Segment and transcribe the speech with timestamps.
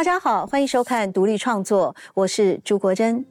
[0.00, 3.22] 大家好，欢迎收看独立创作，我是朱国珍。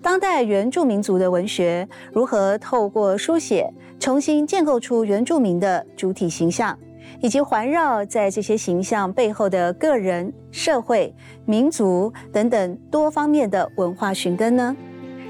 [0.00, 3.70] 当代原住民族的文学如何透过书写
[4.00, 6.74] 重新建构出原住民的主体形象，
[7.20, 14.74] 以及环绕在这些形象背后的个人、社会、民族等等多方面的文化寻根呢？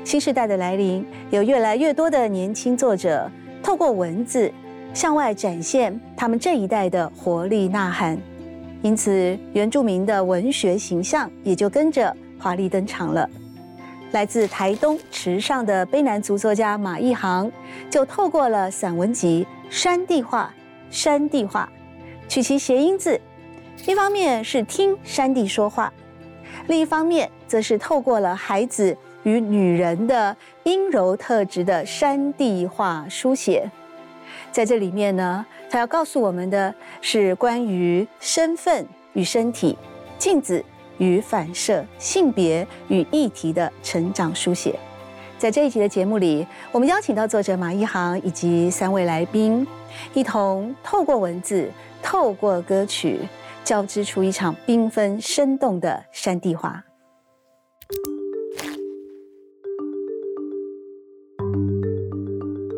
[0.04, 3.29] 新时代的来临，有越来越多的年轻作者
[3.65, 4.48] 透过文字
[4.95, 8.16] 向外展现他们这一代的活力呐喊。
[8.82, 13.28] 因此，原住民的文学形象也就跟着华丽登场了。
[14.10, 17.50] 来自台东池上的卑南族作家马一航，
[17.88, 20.52] 就透过了散文集《山地话》，
[20.95, 21.70] 山地话
[22.28, 23.18] 取其谐音字，
[23.87, 25.92] 一方面是听山地说话，
[26.66, 33.70] 另一方面则是透过了孩子与女人的阴柔特质的山地话书写。
[34.51, 39.74] 在这里面呢，他要告诉我们的是关于身份与身体、
[40.18, 40.62] 镜子
[40.98, 44.79] 与反射、性别与议题的成长书写。
[45.38, 49.66] 在这一集的节目里，我们邀请到作者马一航以及三位来宾，
[50.12, 51.70] 一同透过文字、
[52.02, 53.20] 透过歌曲，
[53.64, 56.84] 交织出一场缤纷生动的山地画。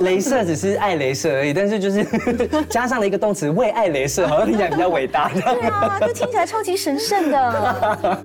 [0.04, 2.04] 镭射只是爱镭射而已，但是就是
[2.68, 5.28] 加上了一个动词为爱镭射，好像听起来比较伟大。
[5.30, 8.22] 对啊，就听起来超级神圣的。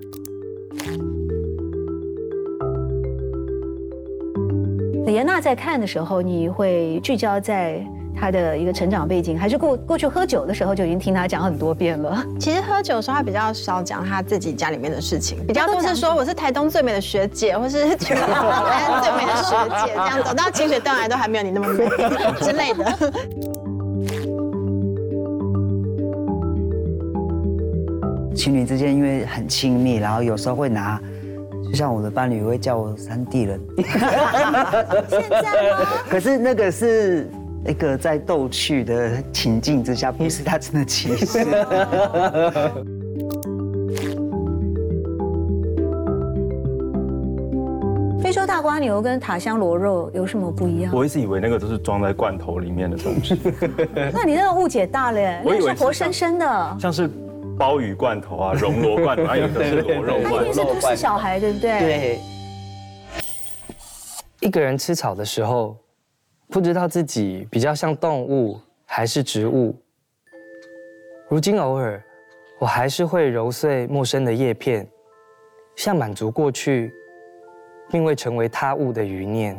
[5.06, 7.84] 李安娜在看的时候，你会聚焦在？
[8.20, 12.22] 他的一个成长背景，还是过过去喝酒的时候就已经听他讲很多遍了。
[12.38, 21.88] 其实喝酒的时候，他比较少讲他自己家里面的事情，比较多是说我是台东最美的学姐，或是全 台湾最美的学姐，这样走到清水断崖都还没有你那么美
[22.44, 22.84] 之类的。
[28.36, 31.00] 情侣之间因为很亲密，然后有时候会拿，
[31.70, 33.58] 就像我的伴侣会叫我三弟人。
[35.08, 35.86] 现在吗？
[36.10, 37.26] 可是那个是。
[37.66, 41.44] 一个在逗趣的情境之下， 不是他真的歧视。
[48.22, 50.92] 非洲大瓜牛跟塔香螺肉有什么不一样？
[50.94, 53.36] 我一直以为那个都是装在罐头里面的东西。
[54.12, 57.10] 那你那个误解大了，那是活生生的，像是
[57.58, 60.36] 鲍鱼罐头啊、熔螺罐头，还有一个是螺肉罐头。
[60.36, 61.80] 他一定是都市小孩，对不对？
[61.80, 62.20] 对。
[64.40, 65.76] 一个人吃草的时候。
[66.50, 69.72] 不知道自己比较像动物还是植物。
[71.28, 72.02] 如今偶尔，
[72.58, 74.84] 我还是会揉碎陌生的叶片，
[75.76, 76.92] 像满足过去
[77.88, 79.56] 并未成为他物的余念。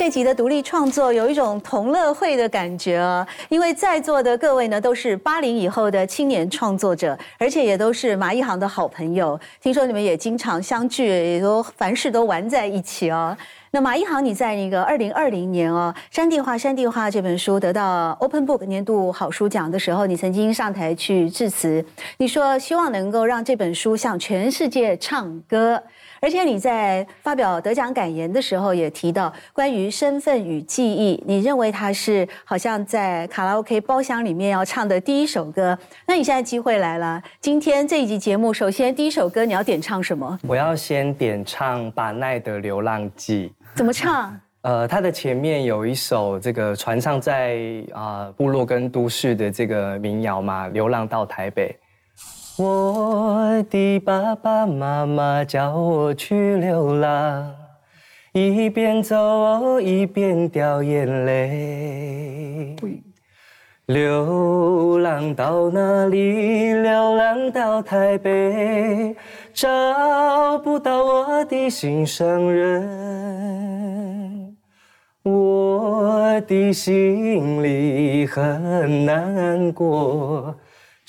[0.00, 9.38] 这集的独立创作有一种同乐会的感觉哦，因为在座的各位呢都是八零以后的青年创作者，而且也都是马一航的好朋友。
[9.60, 13.36] 听说你们也经常相聚，也都凡事都玩在一起哦。
[13.72, 21.84] 那马一航，你在那个二零二零年哦，《山地画山地画》这本书得到 Open Book 年度好书奖的时候，你曾经上台去致辞，
[22.16, 25.82] 你说希望能够让这本书向全世界唱歌。
[26.20, 35.76] 而且你在发表得奖感言的时候也提到关于身份与记忆，你认为它是好像在卡拉 OK 包厢里面要唱的第一首歌。
[36.06, 40.38] 那你现在机会来了，今天这一集节目，首先第一首歌你要点唱什么？
[40.46, 43.50] 我要先点唱把奈的《流浪记》。
[43.74, 44.38] 怎么唱？
[44.62, 47.58] 呃，它的前面有一首这个传唱在
[47.94, 51.74] 啊部落跟都市的这个民谣嘛，《流浪到台北》。
[52.62, 57.54] 我的爸爸妈妈叫我去流浪，
[58.34, 62.76] 一边走一边掉眼泪。
[63.86, 66.74] 流浪到哪里？
[66.74, 69.16] 流浪到台北，
[69.54, 74.54] 找不到我的心上人，
[75.22, 80.54] 我的心里很难过。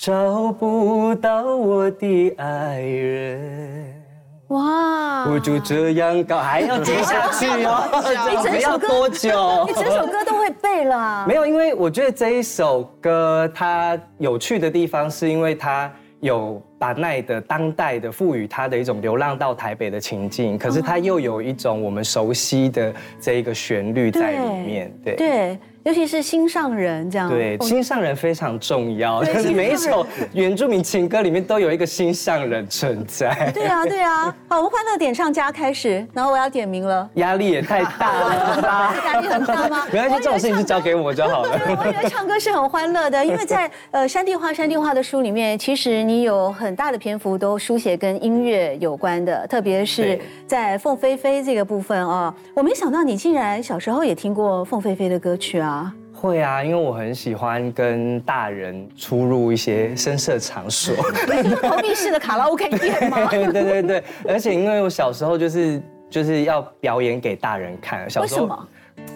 [0.02, 4.02] 找不到我的爱人，
[4.48, 5.30] 哇！
[5.30, 7.88] 我就这样搞，还要接下去哦？
[8.28, 9.64] 你整首歌多久？
[9.68, 11.24] 你整首歌都会背了？
[11.28, 15.88] 没有，因为我觉得这一首歌它有趣的地方，是因为它
[16.18, 24.92] 有把奈的当代的赋予它的一种流浪到台北的情境，可是它又有一种我们熟悉的这一个旋律在里面。
[25.04, 25.58] 对对。
[25.84, 27.28] 尤其是心上人这样。
[27.28, 33.50] 对，哦心上人非常重要，对就是每一首原住民情歌里面都有一个心上人存在。
[33.52, 34.34] 对啊，对啊。
[34.48, 37.08] 好，我们欢乐点唱家开始，然后我要点名了。
[37.14, 38.94] 压力也太大了吧？
[39.06, 39.86] 压力很大吗？
[39.92, 41.58] 没关系，这种事情就交给我就好了。
[41.58, 55.71] 对， 我以为唱歌是很欢乐的，因为在呃山地画山地画的书里面，其实你有很大的篇幅都书写跟音乐有关的，特别是在凤飞飞这个部分啊，我没想到你竟然小时候也听过凤飞飞的歌曲啊。
[56.12, 60.94] 会啊，因为我很喜欢跟大人出入一些深色场所。
[61.42, 63.26] 是 投币式的卡拉 OK 店吗？
[63.30, 68.68] 对对对对，而且因为我小时候就是就是要表演给大人看，小时候为什么？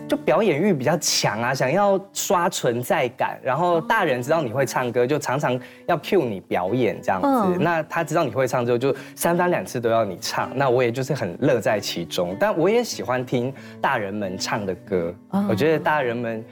[0.08, 7.28] 就表演欲比较强啊，想要刷存在感，然后大人知道你会唱歌，就常常要 cue 你表演这样子。
[7.28, 12.36] 嗯那他知道你会唱之后，就三番两次都要你唱，那我也就是很乐在其中。
[12.38, 15.12] 但我也喜欢听大人们唱的歌，
[15.48, 16.44] 我觉得大人们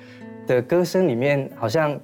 [0.48, 1.96] 的歌声里面好像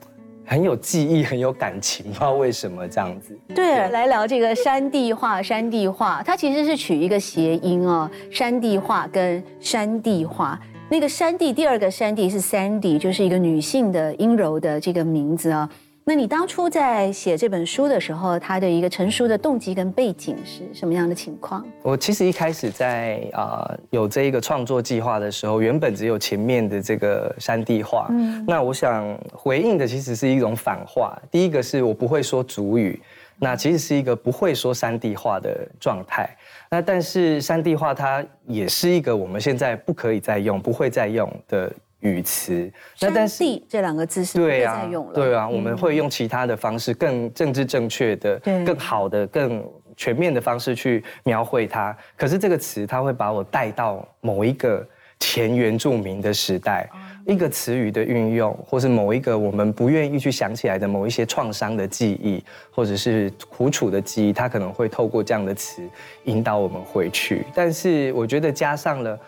[0.46, 3.36] 很有记忆，很有感情，不知道为什么这样子。
[3.52, 10.56] 对，来聊这个山地话，山地话，它其实是取一个谐音哦，山地话跟山地话。
[10.90, 15.70] 那个山地，第二个山地是 Sandy，就是一个女性的阴柔的这个名字啊。
[16.02, 21.64] 那你当初在写这本书的时候，它的一个成书的动机跟背景是什么样的情况？
[21.82, 31.16] 我其实一开始在啊、有这一个创作计划的时候，原本只有前面的这个山地话，嗯，那我想回应的其实是一种反话。
[31.30, 33.00] 第一个是我不会说主语，
[33.38, 36.28] 那其实是一个不会说山地话的状态。
[36.70, 42.70] 那但是山地化它也是一个我们现在不可以再用、不会再用的语词。
[43.00, 51.94] 那但是山地这两个字是不会对啊再用了。，对啊，我们会用其他的方式，更政治正确的对、更好的、更全面的方式去描绘它。
[52.16, 54.86] 可是这个词，它会把我带到某一个
[55.20, 56.88] 前原住民的时代，
[57.24, 65.82] 一个词语的运用，或是某一个我们不愿意去想起来的某一些创伤的记忆，或者是苦楚的记忆，它可能会透过这样的词
[66.24, 67.46] 引导我们回去。
[67.54, 69.18] 但是我觉得加上了。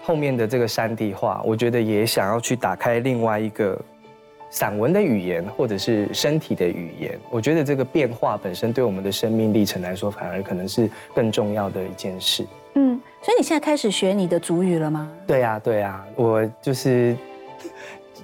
[0.00, 3.78] 后面的这个山地话，我觉得也想要去打开另外一个
[4.48, 7.18] 散文的语言，或者是身体的语言。
[7.30, 12.46] 我觉得这个变化本身对我们的生命历程来说，反而可能是更重要的一件事。
[12.74, 15.10] 嗯，所以你现在开始学你的主语了吗？
[15.26, 17.16] 对呀、对呀、我就是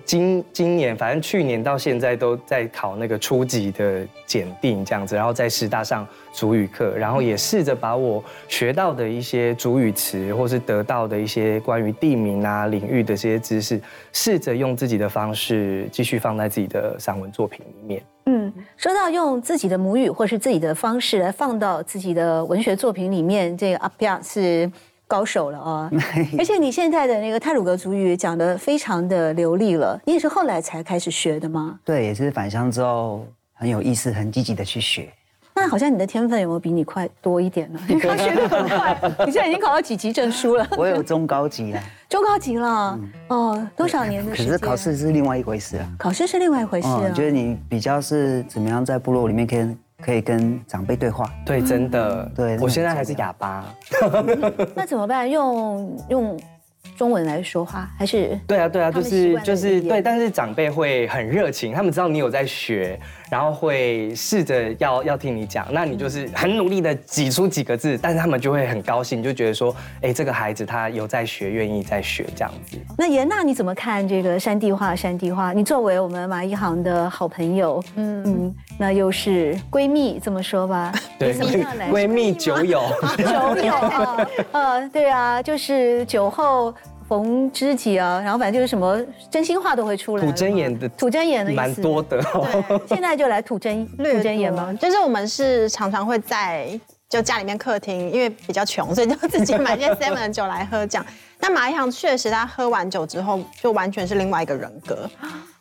[0.05, 13.81] 今今年，反正去年到现在都在考那个初级的检定这样子，然后在师大上主语课，然后也试着把我学到的一些主语词，或是得到的一些关于地名啊、领域的这些知识，
[14.13, 18.03] 试着用自己的方式继续放在自己的散文作品里面。
[18.27, 24.71] 嗯，说到用自己的母语或是自己的方式来放到自己的文学作品里面，这个阿皮亚是
[25.07, 25.91] 高手了啊！
[26.39, 31.79] 而且你现在的那个泰鲁格族语讲得非常的流利了，你也是后来才开始学的吗？
[31.85, 35.13] 对，也是返乡之后很有意思、很积极的去学。
[35.57, 37.79] 那好像你的天分有没有比你快多一点呢？
[37.87, 40.67] 你刚学得很快，你现在已经考到几级证书了？
[40.77, 41.81] 我有中高级啦，
[42.15, 42.97] 中高级了
[43.27, 44.47] 哦，多少年的时间？
[44.47, 45.91] 可是考试是另外一回事啊。
[45.99, 47.11] 考试是另外一回事啊。
[47.13, 51.29] 就是你比较是怎么样在部落里面可以可以跟长辈对话。
[51.45, 53.65] 对，真的，对我现在还是哑巴。
[54.77, 55.29] 那怎么办？
[55.29, 56.41] 用用
[56.97, 62.97] 中文来说话，还是对啊，对啊，就是就是对，但是长辈会很热情，他们知道你有在学，
[63.31, 72.77] 然后会试着要要听你讲，那你就是很努力的挤出几个字，但是他们就会很高兴，就觉得说，哎，这个孩子他有在学，愿意在学这样子。
[72.97, 74.95] 那严娜，你怎么看这个山地话？
[74.95, 80.93] 山地话，你作为我们马一航的好朋友，嗯嗯，那又是闺蜜，这么说吧？
[81.19, 82.83] 对闺蜜酒友，
[83.17, 84.29] 酒友啊？
[84.53, 86.75] 呃，对啊，就是酒后
[87.15, 90.25] 逢知己啊，然后反正就是什么真心话都会出来。
[90.25, 92.81] 吐真言的吐真言的意思蛮多的、哦。
[92.89, 94.77] 现在就来吐真 吐真言吗？
[94.81, 96.69] 就是我们是常常会在
[97.09, 101.07] 就家里面客厅，因为比较穷，所以就自己买一些 seven 的酒来喝这样。
[101.39, 105.09] 那马一航确实，他喝完酒之后，就完全是另外一个人格。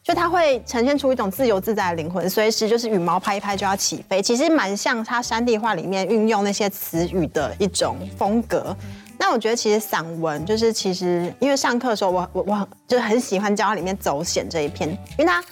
[0.01, 8.75] 就他会呈现出一种自由自在的灵魂，随时就是羽毛拍一拍就要起飞，其实蛮像他山地话里面运用那些词语的一种风格。
[9.17, 15.43] 那我觉得其实散文就是其实因为上课的时候我我我很就是很喜欢教它里面走险这一篇，因为它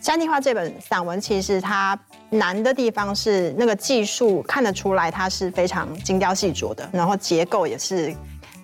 [0.00, 1.98] 山地画这本散文其实它
[2.30, 8.14] 难的地方是那个技术看得出来它是非常精雕细琢的，然后结构也是。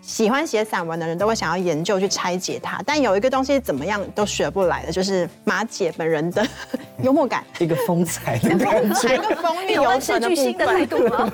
[0.04, 6.44] 喜欢写散文的人都会想要研究去拆解它，但有一个东西怎么样都学不来的，就是马姐本人的
[7.04, 7.44] 幽默感。
[7.60, 10.88] 一个风采的感觉一个风韵犹存的部巨星的态分。
[10.88, 11.32] 度吗？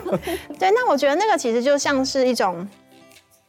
[0.59, 2.69] 对，那我觉得那个其实就像是一种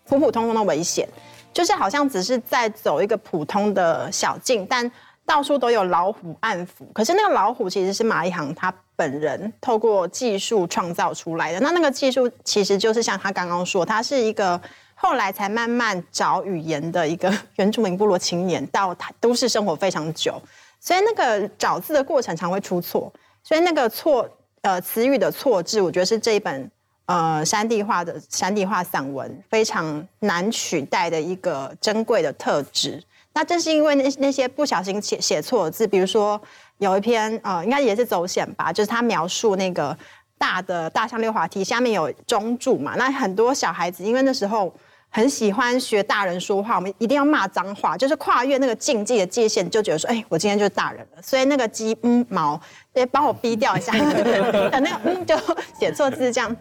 [0.09, 1.07] 普普通通的危险，
[1.53, 4.91] 就是好像只是在走一个普通的小径，但
[5.23, 11.59] 到处都有老虎暗伏，可是那个老虎其实是马一航他本人透过技术创造出来的。
[11.59, 14.59] 那那个技术其实就是像他刚刚说，他是一个
[14.95, 20.41] 后来才慢慢找语言的一个原住民部落青年，到他都市生活非常久，
[20.79, 23.13] 所以那个找字的过程常会出错，
[23.43, 24.27] 所以那个错
[24.61, 26.69] 呃词语的错字，我觉得是这一本
[27.09, 33.03] 呃山地化的山地化散文非常难取代的一个珍贵的特质。
[33.33, 36.39] 那正是因为那那些不小心写写错的字，比如说
[36.77, 39.97] 有一篇呃，应该也是走险吧，就是他描述那个
[40.37, 44.71] 大的大象溜滑梯下面有中柱嘛，那很多小孩子因为那时候
[45.09, 52.59] 很喜欢学大人说话，我们一定要骂脏话，就是跨越那个禁忌的界限，就觉得说，哎，我今天就是大人了，所以那个鸡嗯毛，
[52.93, 55.35] 哎，帮我逼掉一下， 那个嗯就
[55.79, 56.55] 写错字这样，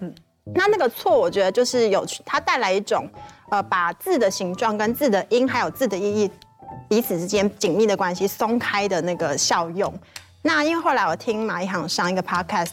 [0.55, 3.09] 那那个错，我觉得就是有它带来一种
[3.51, 6.31] 呃，把字的形状跟字的音还有字的意义。
[6.89, 9.93] 彼此之间紧密的关系松开的那个效用。
[10.43, 12.71] 那因为后来我听马一航上一个 podcast，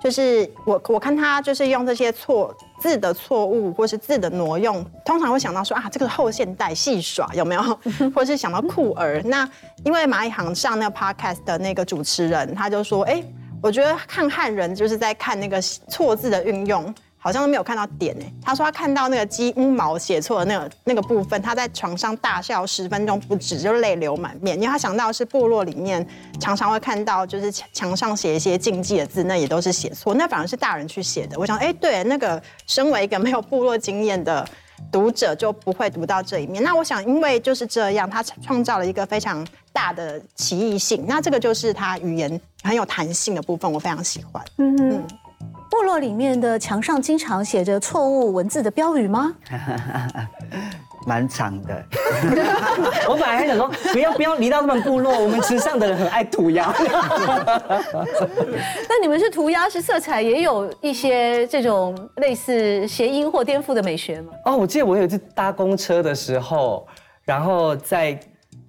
[0.00, 7.62] 就是我我看他就是用这些错字的错误或是字的挪用，通常会想到说啊这个后现代戏耍有没有，
[8.14, 9.20] 或是想到酷儿。
[9.24, 9.46] 那
[9.84, 13.22] 因为马一航上那个 podcast 的那个主持人，他就说，哎，
[13.60, 16.94] 我觉得看汉人就是在看那个错字的运用。
[17.20, 26.06] 好像都没有看到点哎，他说他看到那个鸡乌毛写错的那个那个部分，他在床上大笑十分钟不止，就泪流满面，因为他想到是部落里面
[26.40, 31.38] 常常会看到，就是墙墙上写一些禁忌的字，那也都是写错，那反而是大人去写的。
[31.38, 34.48] 我想，哎，对，那个身为一个没有部落经验的
[34.92, 36.62] 读者就不会读到这一面。
[36.62, 44.42] 那我想，因为就是这样，他创造了一个非常大的奇异性，那这个就是他语言很有弹性的部分，我非常喜欢。
[44.58, 45.06] 嗯嗯。
[45.70, 49.34] 部落里面的墙上经常写着错误文字的标语吗？
[51.06, 51.84] 蛮长的。
[53.08, 56.74] 我本来还想说，不要不要离到那么部落，我们池上的人很爱涂鸦。
[58.88, 64.32] 那你们是涂鸦，是色彩也有一些这种类似谐音或颠覆的美学吗？
[64.44, 66.86] 哦，我记得我有一次搭公车的时候，
[67.24, 68.18] 然后在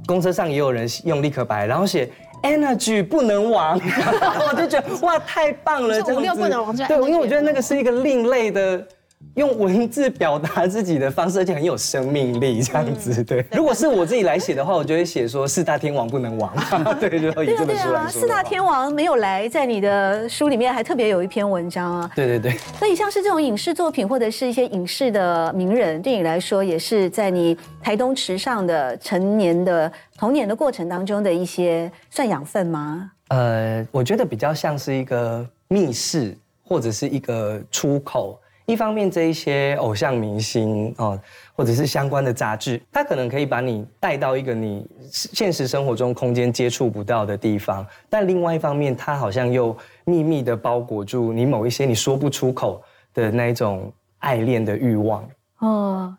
[0.05, 2.09] 公车上也有人用立可白，然后写。
[2.43, 3.79] Energy 不能亡，
[4.49, 5.99] 我就觉得哇，太棒了！
[6.05, 8.87] 五六不能亡，对，因为我觉得那个是一个另类的。
[9.35, 13.23] 用文字表达自己的方式，而且很有生命力，这样子。
[13.23, 16.53] 对，如果是我自己来写的话，我就会写说四大天王不能亡。
[16.99, 18.09] 对，就以这么说来说。
[18.09, 22.11] 四大天王没有来，在你的书里面还特别有一篇文章啊。
[22.15, 22.57] 对对对。
[22.77, 33.11] 所以像是这种影视作品，或者是一些影视的名人，对你来说，也是在你台东池上的成年的童年的过程当中的一些算养分吗？
[33.29, 38.39] 呃，我觉得比较像是一个密室，或者是一个出口。
[38.69, 41.19] 一方面，这一些偶像明星哦，
[41.55, 47.83] 或者是相关的杂志，它可能可以把你带到一个你现实生活中空间接触不到的地方。
[48.11, 52.79] 但另外一方面，它好像又秘密的包裹住你某一些你说不出口
[53.11, 55.27] 的那一种爱恋的欲望。
[55.61, 56.15] 哦，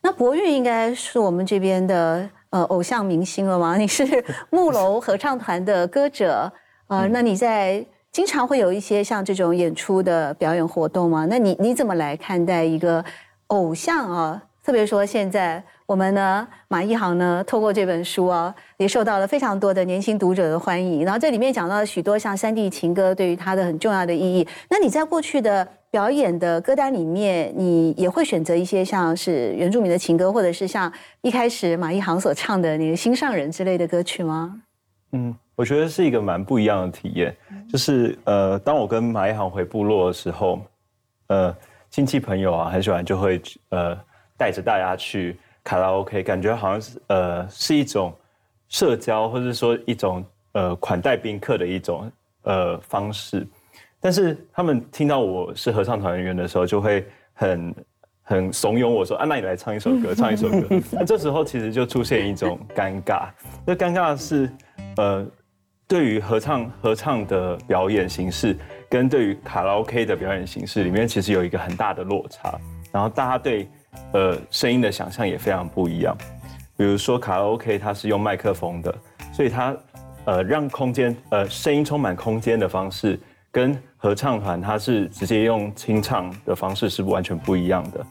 [0.00, 3.76] 那博玉应该是我们这边的呃偶像明星了吗？
[3.78, 4.04] 你是
[4.50, 6.52] 木楼合唱团的歌者
[6.88, 7.86] 呃，那你在？
[8.12, 11.26] 经常会有一些像这种演出的表演活动吗？
[11.30, 13.02] 那你你怎么来看待一个
[13.46, 14.42] 偶像啊？
[14.62, 21.02] 特别说现在我们呢，马一航呢，透过这本书啊，也受到了非常多的年轻读者的欢迎。
[21.04, 24.46] 然后这里面讲到了许多像山地情歌对于他的很重要的意义。
[24.68, 30.92] 那你在过去的表演的歌单里面，你也会选择一些像是原住民的情歌，或者是像
[31.22, 34.60] 一开始马一航所唱的那个心上人之类的歌曲吗？
[35.12, 35.34] 嗯。
[35.54, 37.36] 我觉得是一个蛮不一样的体验，
[37.70, 40.60] 就是呃，当我跟马一航回部落的时候，
[41.26, 41.54] 呃，
[41.90, 43.96] 亲戚朋友啊很喜欢就会呃
[44.36, 48.12] 带着大家去卡拉 OK，感觉好像是呃是一种
[48.68, 52.10] 社交或者说一种呃款待宾客的一种
[52.44, 53.46] 呃方式，
[54.00, 57.72] 但是他们听到我是合唱团员的时候，就会很
[58.22, 60.80] 很怂恿我说啊，那你来唱一首歌，唱一首歌。
[60.92, 63.28] 那这时候其实就出现一种尴尬，
[63.66, 64.50] 那尴尬的是
[64.96, 65.26] 呃。
[65.88, 68.56] 对于合唱合唱的表演形式，
[68.88, 72.58] 跟对于卡拉 OK 的表演形式里面，其实有一个很大的落差。
[72.90, 73.68] 然后大家对
[74.14, 76.16] 呃声音的想象也非常不一样。
[76.78, 78.94] 比如说卡拉 OK 它是用麦克风的，
[79.34, 79.76] 所以它
[80.24, 83.20] 呃让空间呃声音充满空间的方式，
[83.52, 88.04] 跟合唱团它是直接用清唱的方式是完全不一样的。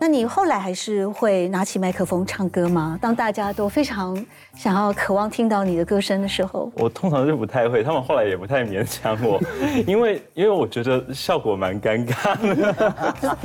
[0.00, 2.98] 那你后来还是会拿起麦克风唱歌吗？
[3.00, 4.16] 当大家都非常
[4.54, 7.82] 想要、渴望听到你的歌声的时候，我通常是不太会。
[7.82, 9.40] 他们后来也不太勉强我，
[9.86, 13.38] 因为因为我觉得效果蛮尴尬的。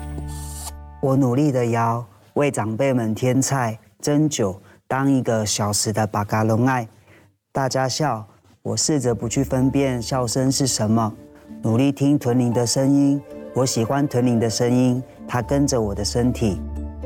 [1.02, 2.04] 我努力的邀
[2.34, 6.86] 为长辈们添菜、斟酒，当一个小时的巴嘎龙爱。
[7.52, 8.26] 大家笑，
[8.62, 11.10] 我试着不去分辨笑声是什么，
[11.62, 13.18] 努力听豚铃的声音。
[13.54, 16.60] 我喜欢豚铃的声音，它跟着我的身体。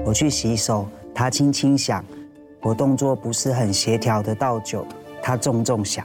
[0.04, 0.84] 我去洗手，
[1.14, 2.04] 它轻轻响。
[2.60, 4.84] 我动作不是很协调的倒酒，
[5.22, 6.04] 它重重响。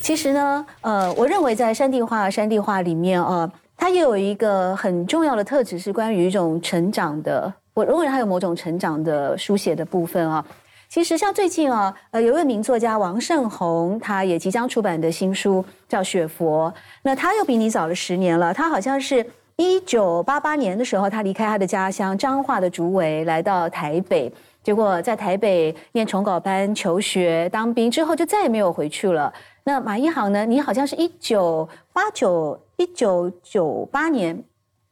[0.00, 7.52] 其实呢，呃，我认为在山地画山地画里面啊，它也有一个很重要的特质，是关于一种成长的。
[7.78, 10.44] 我认为它有某种成长的书写的部分啊。
[10.88, 16.68] 其实像最近啊，呃，有一位名作家王胜宏，他也即将出版的新书叫《雪佛》，
[17.02, 18.52] 那他又比你早了十年了。
[18.52, 24.32] 他好像是一九八八年的时候，他离开他的家乡彰化的竹围，来到台北，
[24.64, 29.32] 结果在台北念重稿班求学、当兵之后，就再也没有回去了。
[29.62, 30.44] 那马一航呢？
[30.44, 34.42] 你好像是一九八九、一九九八年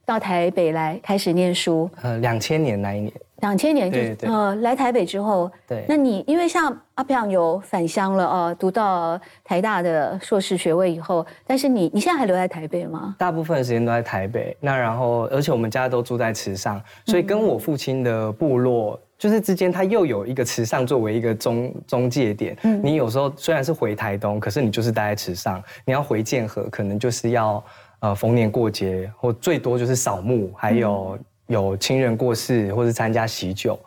[0.06, 13.16] 到台北来开始念书，呃，两千年那一年，两千年就对对呃来台北之后，对那你因为像阿平有返乡了哦，读到台大的硕士学位以后，但是你你现在还留在台北吗？
[13.18, 14.56] 大部分的时间都在台北。
[14.60, 18.98] 那然后，而且我们家都住在池上，所以跟我父亲的部落。
[19.18, 22.54] 就是之间，他又有一个池上作为一个中中介点。
[22.64, 25.62] 嗯，你有时候虽然是回台东，可是你就是待在池上。
[25.86, 27.64] 你要回建河，可能就是要
[28.00, 33.78] 呃逢年过节，或最多就是扫墓，还有有亲人过世或是参加喜酒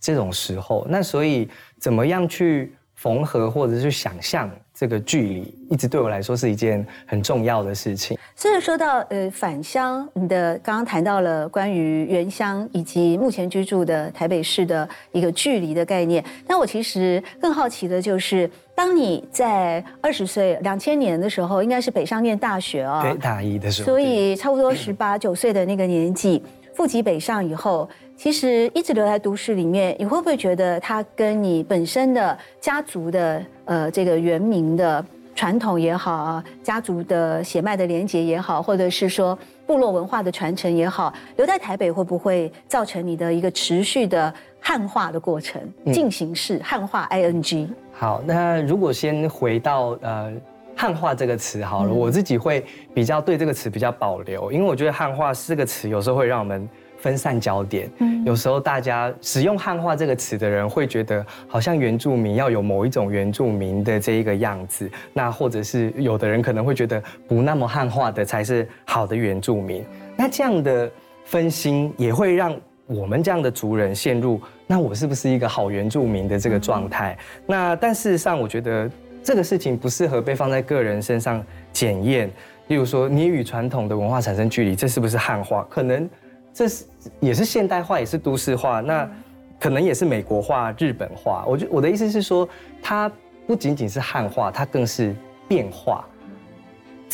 [0.00, 0.86] 这种时候。
[0.88, 8.18] 那所以怎么样去缝合，或者是去想象这个距离，一直对我来说是一件很重要的事情。
[8.36, 26.42] 虽然说到呃返乡，你的刚刚谈到了关于原乡以及目前居住的台北市的一个距离的概念，但我其实更好奇的就是，当你在二十岁两千年的时候，应该是北上念大学啊、对，大一的时候，所以差不多 十八九岁的那个年纪，
[26.74, 35.04] 复籍北上以后，其实一直留在都市里面，你会不会觉得它跟你本身的家族的呃这个原名的
[35.36, 44.32] 传统也好啊，家族的血脉的连结也好，或者是说部落文化的传承也好，留在台北会不会造成你的一个持续的
[44.66, 45.60] 汉化的过程，
[45.92, 47.68] 进行式汉化 ing？
[47.92, 50.32] 好，那如果先回到呃
[50.74, 57.90] 汉化这个词好了，我自己会比较对这个词比较保留，因为我觉得汉化这个词有时候会让我们分散焦点。
[57.98, 69.84] 嗯，有时候大家使用汉化这个词的人会觉得，好像原住民要有某一种原住民的这一个样子，那或者是有的人可能会觉得不那么汉化的才是好的原住民。
[70.16, 70.90] 那这样的
[71.26, 77.16] 分心也会让我们这样的族人陷入，那我是不是一个好原住民的这个状态？
[77.46, 78.90] 那但事实上，我觉得
[79.22, 82.30] 这个事情不适合被放在个人身上检验。
[82.68, 85.66] 例如说，你与传统的文化产生距离，这是不是汉化？
[85.70, 86.08] 可能
[86.52, 86.84] 这是
[87.20, 89.10] 也是现代化，也是都市化，那
[89.58, 91.44] 可能也是美国化、日本化。
[91.46, 92.46] 我觉我的意思是说，
[92.82, 93.10] 它
[93.46, 95.14] 不仅仅是汉化，它更是
[95.48, 96.06] 变化。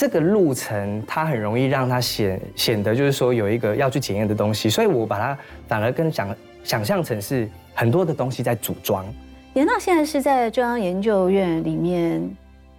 [0.01, 6.35] 这个路程，它很容易让它显显得就是说有一个要去检验的东西，所以我把它反而跟想
[6.65, 9.05] 想象成是很多的东西在组装。
[9.53, 12.35] 严娜现在是在中央研究院里面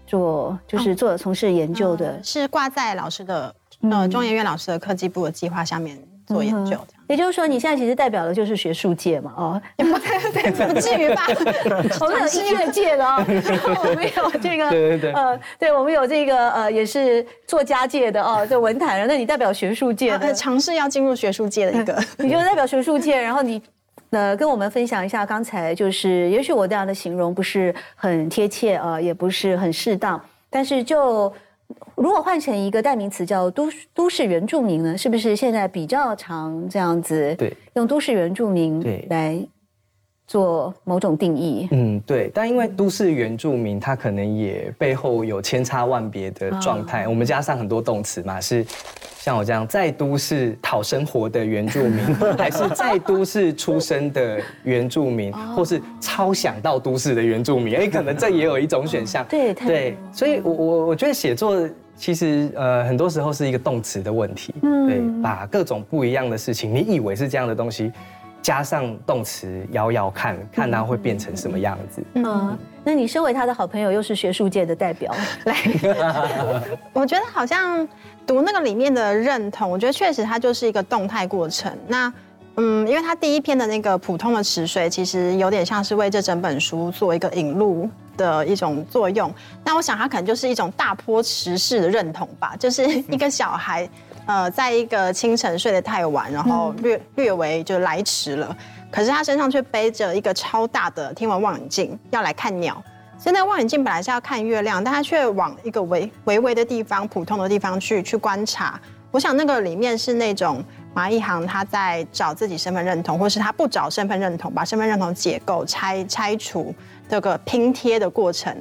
[0.08, 7.01] 做，就是做从事研究的，呃是挂在老师的呃中研院老师的科技部的计划下面做研究，这样。
[7.12, 11.28] 也就是说，你现在其实代表的就是学术界嘛，哦，也不对，不至于吧？
[12.00, 13.26] 我们有音乐界的哦，
[13.84, 22.02] 我们有这个，对对对呃，对，我们有这个呃，也是作家界的哦，就文坛人，那你代表学术界尝试要进入学术界的一个。
[22.18, 23.62] 你就代表学术界，然后你。
[24.12, 31.32] 呃，跟我们分享一下，刚才就是，也许我这样的形容不是很贴切啊、呃，也不是很适当，但是就
[31.96, 37.36] 如果换成一个代名词叫都都市原住民呢，是不是现在比较常这样子？
[37.38, 39.40] 对，用都市原住民对来
[40.28, 41.68] 做某种定义。
[41.72, 47.08] 嗯，对，但因为都市原住民，它可能也背后有千差万别的状态。
[47.08, 48.66] 我们加上很多动词嘛，是
[49.22, 52.04] 像我这样在都市讨生活的原住民，
[52.36, 57.78] 还是在都市出生的原住民，或是超想到都市的原住民？
[57.78, 59.24] 哎，可能这也有一种选项。
[59.26, 64.56] 对对，所以我我我觉得写作其实呃很多时候是一个动词的问题。
[64.64, 67.92] 嗯对，把各种不一样的事情，你以为是这样的东西。
[68.42, 72.02] 加上动词摇摇看，看它会变成什么样子。
[72.16, 75.14] 嗯，那你身为他的好朋友，又是学术界的代表，
[75.46, 75.56] 来，
[76.92, 77.88] 我觉得好像
[78.26, 81.72] 读那个里面的认同，我觉得确实它就是一个动态过程。
[81.88, 82.12] 那
[82.56, 89.34] 嗯，因为它第一篇的那个普通的池水，其实有点像是为这整本书做一个引路的一种作用。
[89.64, 93.90] 那我想它可能就是一种大坡池式的认同吧，就是一个小孩
[94.28, 98.56] 呃，在一个清晨睡得太晚，然后略略微就来迟了，
[98.92, 102.82] 可是他身上却背着一个超大的天文望远镜，要来看鸟。
[103.22, 108.82] 所以那个望远镜本来是要看月亮，但他却往一个微微微的地方、普通的地方去去观察。
[109.12, 110.64] 我想那个里面是那种
[110.96, 116.74] 马一航他在找自己身份认同，或是他不找身份认同，把身份认同解构、拆拆除
[117.08, 118.52] 这个拼贴的过程。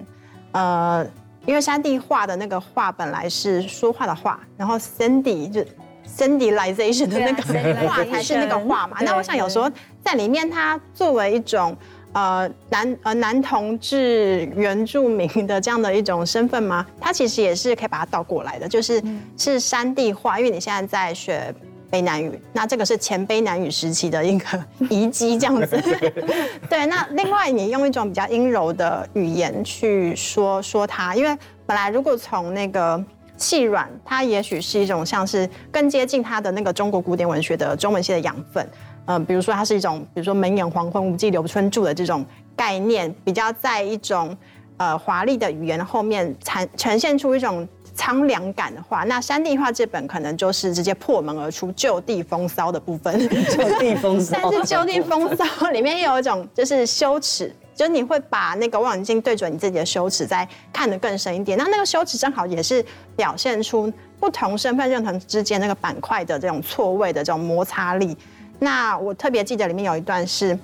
[0.52, 1.06] 呃，
[1.46, 5.64] 因为山地画的那个画本来是说话的画，然后 Cindy 就
[6.06, 7.42] Cindylization 的那个
[7.88, 8.98] 画才是那个画嘛。
[9.00, 9.70] 那我想有时候
[10.04, 11.74] 在里面，它作为一种
[12.12, 16.86] 呃男呃男同志原住民的这样的一种身份吗？
[17.00, 19.02] 它其实也是可以把它倒过来的，就是
[19.36, 21.54] 是山地化，因为你现在在学。
[21.90, 25.76] 卑南语，那这个是前卑南语时期的一个遗迹，这样子。
[26.70, 33.04] 对，那另外你用一种比较阴柔的语言去说说它，因为本来如果从那个
[33.36, 38.64] 细软，它也许是一种像是更接近它的那个中国古典文学的中文系的养分。
[39.10, 44.36] 嗯，比如说它是一种，比如说门眼黄昏无际留春住的这种概念，比较在一种
[44.76, 47.66] 呃华丽的语言后面呈呈现出一种。
[47.92, 53.12] 苍凉感的话，那山地画这本可能就是直接破门而出，就地风骚的部分。
[53.28, 61.58] 就地风骚，但是就地风骚里面有一种就是羞耻，就是你会把那个望远镜对准你自己的羞耻，再看得更深一点。
[61.58, 62.82] 那那个羞耻正好也是
[63.16, 68.16] 表现出不同身份认同之间那个板块的这种错位的这种摩擦力。
[68.60, 70.56] 那我特别记得里面有一段是，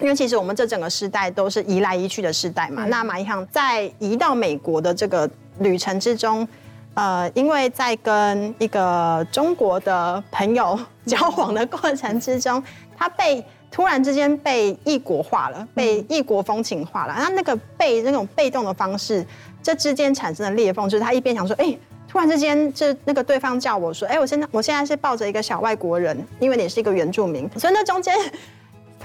[0.00, 2.86] 因为其实我们这整个时代都是移来移去的时代嘛。
[2.86, 5.28] 那马一航在移到美国的这个
[5.58, 6.48] 旅程之中。
[6.94, 12.62] 呃，因为在跟一个中国的朋友 交往的过程之中，
[12.98, 17.14] 他被突然之间被异国化了，被异国风情化了。
[17.16, 19.26] 那那个被那种被动的方式，
[19.62, 21.74] 这之间产生的裂缝，就是他一边想说，哎，
[22.12, 28.14] 突然之间，这那个对方叫我说，哎，我现在我现在是抱着一个小外国人，因为你是一个原住民，所以那中间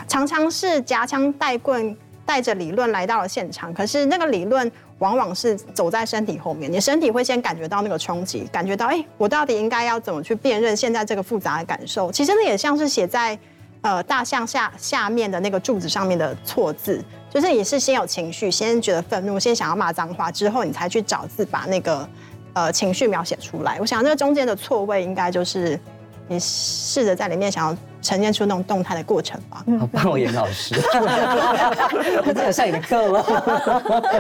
[0.10, 4.70] 常常是夹枪带棍，带着理论来到了现场，可是那个理论。
[5.00, 12.12] 往往是走在身体后面，你身体会先感觉到那个冲击，感觉到哎，我到底应该要怎么去辨认现在这个复杂的感受？
[12.12, 13.38] 其实那也像是写在
[13.82, 22.10] 呃大象下下面的那个柱子上面的错字，就是你是先有情绪，先觉得愤怒，先想要骂脏话，之后你才去找字把那个
[22.58, 23.78] 呃情绪描写出来。
[23.80, 25.80] 我想这个中间的错位，应该就是
[26.28, 27.78] 你试着在里面想要。
[28.02, 29.64] 呈现出那种动态的过程吧。
[29.80, 30.76] 好棒哦，严老师，
[32.26, 33.24] 我在上你的课了。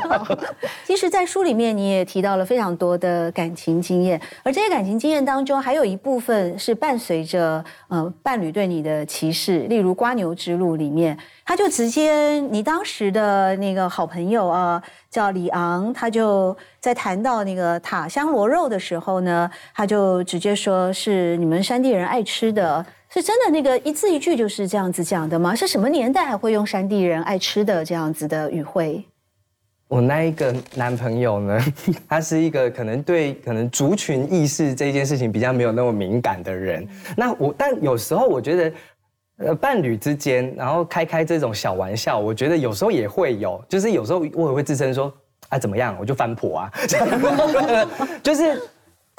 [0.86, 22.86] 其实，在书里面你也提到了非常多的感情经验，而这些感情经验当中，还有一部分是伴随着呃伴侣对你的歧视，例如瓜牛之路里面，他就直接你当时的那个好朋友啊，叫李昂，他就在谈到那个塔香螺肉的时候呢，他就直接说是你们山地人爱吃的。
[23.18, 25.56] 是真的，那个一字一句就是这样子讲的吗？
[25.56, 29.04] 是什么年代还会用山地人爱吃的这样子的语汇？
[29.88, 31.60] 我那一个男朋友呢，
[32.08, 36.88] 他是一个可能对可能族群意识这件事情比较没有那么敏感的人。
[37.16, 38.74] 那我但有时候我觉得，
[39.48, 45.12] 呃，伴侣之间然后开开这种小玩笑，我觉得有时候也会有，就是有时候我也会自称说，
[45.50, 46.72] 啊怎么样，我就翻婆啊，
[48.22, 48.62] 就是。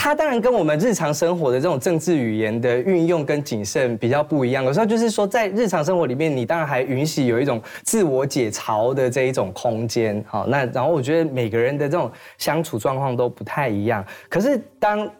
[0.00, 4.64] 他当然跟我们日常生活的这种政治语言的运用跟谨慎比较不一样。
[4.64, 10.24] 有时候就是说，在日常生活里面，你当然还允许有一种自我解嘲的这一种空间。
[10.28, 14.02] 好，那然后我觉得每个人的这种相处状况都不太一样。
[14.28, 15.10] 可是当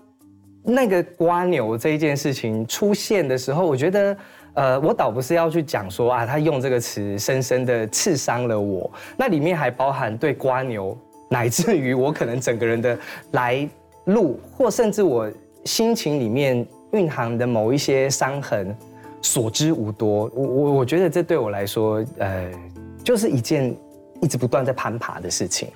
[0.63, 4.17] 那个瓜牛这一件事情出现的时候，我觉得，
[4.55, 8.89] 呃，我倒不是要去讲说啊，他用这个词深深的刺伤了我。
[9.17, 10.97] 那里面还包含对瓜牛，
[11.29, 12.97] 乃至于我可能整个人的
[13.33, 13.69] 来。
[14.09, 15.31] 路，或甚至我
[15.65, 18.75] 心情里面蕴含的某一些伤痕，
[19.23, 20.31] 所知无多。
[20.35, 22.51] 我我我觉得这对我来说，呃，
[23.05, 23.75] 就是一件
[24.21, 25.69] 一直不断在攀爬的事情。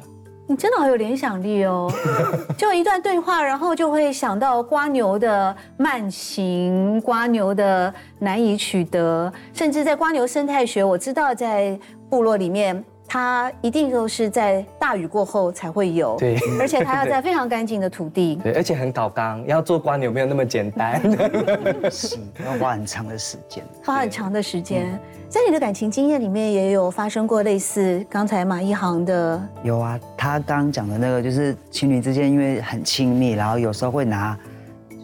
[0.49, 1.90] 你真的好有联想力哦！
[2.59, 11.79] 就一段对话，然后就会想到瓜牛的慢行，瓜牛的难以取得，甚至在瓜牛生态学，我知道在
[12.11, 12.85] 部落里面。
[13.12, 20.98] 它一定都是在大雨过后才会有，对，而且它要在非常干净的土地， 对，而且很搞刚，要做瓜牛没有那么简单，
[21.92, 22.16] 是。
[22.42, 24.98] 要花很长的时间，花很长的时间。
[25.29, 34.35] 在你的感情经验里面，也有发生过类似刚才马一航的，有啊，他刚刚讲的那个就是情侣之间因为很亲密，然后有时候会拿，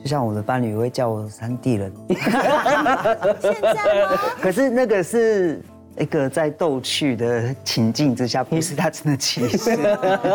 [0.03, 4.19] 就像我的伴侣会叫我三弟人， 现在吗？
[4.41, 5.63] 可是那个是。
[5.99, 9.71] 一个在逗趣的情境之下，不是他真的歧视。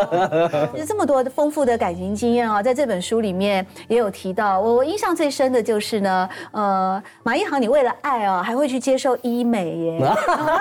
[0.74, 4.60] 有这么多的丰富的感情经验啊，在这本书里面也有提到。
[4.60, 9.98] 我我印象最深的就是呢，呃，马一航，你为了爱啊，还会去接受医美耶。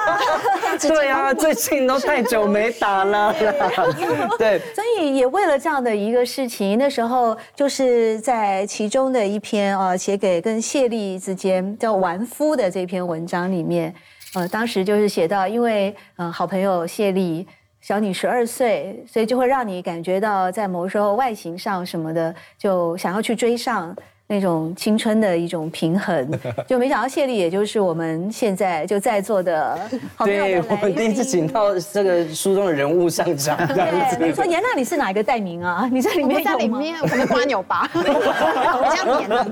[0.82, 3.34] 对啊，最近都太久没打了。
[4.38, 13.94] 对，所以也为了这样的一个事情，那时候就是在其中的一篇啊写给跟谢丽之间叫玩夫的这篇文章里面，
[14.34, 17.48] 呃，当时就是写到，因为呃好朋友谢丽
[17.82, 23.96] 小你十二岁，所以就会让你感觉到在某时候外形上什么的，就想要去追上。
[24.34, 26.28] 那种青春的一种平衡，
[26.68, 29.80] 就没想到谢丽，也就是我们现在就在座的，
[30.26, 33.56] 对我们第一次请到这个书中的人物上场。
[33.68, 35.88] 对，你说严娜，你是哪一个代名啊？
[35.94, 39.46] 你在里面在里面，可能瓜牛吧，这样演的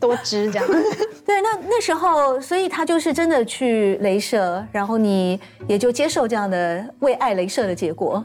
[0.00, 0.66] 多汁这样。
[1.26, 8.24] 对，那那时候，所以他就是真的去镭射，然后你也就接受这样的为爱镭射的结果。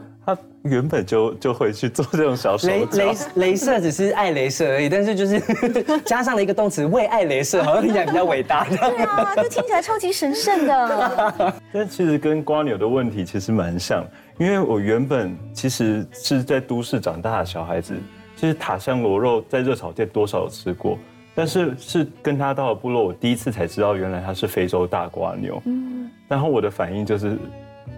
[0.68, 3.14] 他原本就就会去做这种小手雷雷
[3.54, 5.40] 镭射只是爱镭射而已，但是就是
[6.04, 8.64] 加上了一个动词为爱镭射，好像听起来比较伟大。
[8.64, 11.54] 对啊，这听起来超级神圣的。
[11.72, 14.04] 但其实跟瓜牛的问题其实蛮像，
[14.36, 17.94] 因为我原本其实是在都市长大的小孩子，
[18.34, 20.98] 其实塔香螺肉在热炒店多少有吃过，
[21.36, 25.62] 但是是跟他到了部落，我第一次才知道原来他是非洲大瓜牛。
[25.66, 27.38] 嗯，然后我的反应就是。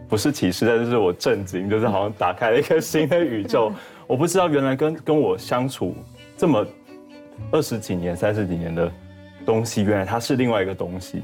[0.08, 3.72] 不是歧视，但是我震惊，就是好像打开了一个新的宇宙。
[4.06, 5.94] 我不知道原来跟跟我相处
[6.36, 6.66] 这么
[7.52, 8.90] 二十几年、三十几年的
[9.46, 11.22] 东西，原来它是另外一个东西。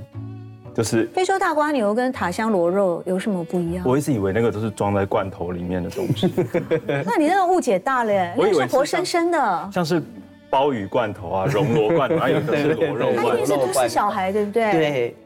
[0.73, 3.83] 就是非洲大瓜牛跟塔香螺肉有什么不一样？
[3.85, 6.31] 我一直以为那个都是装在罐头里面的东西。
[7.03, 10.03] 那你那个误解大了， 我以为活生生的，像是
[10.51, 13.29] 鲍鱼罐头啊、熔螺罐头，还有的是螺肉罐头。
[13.31, 14.73] 他一定是都市小孩，对不对？
[14.73, 15.17] 对。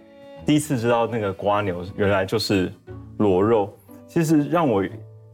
[0.46, 2.72] 第一次知道那个瓜牛原来就是。
[3.20, 3.70] 螺肉
[4.08, 4.82] 其实让我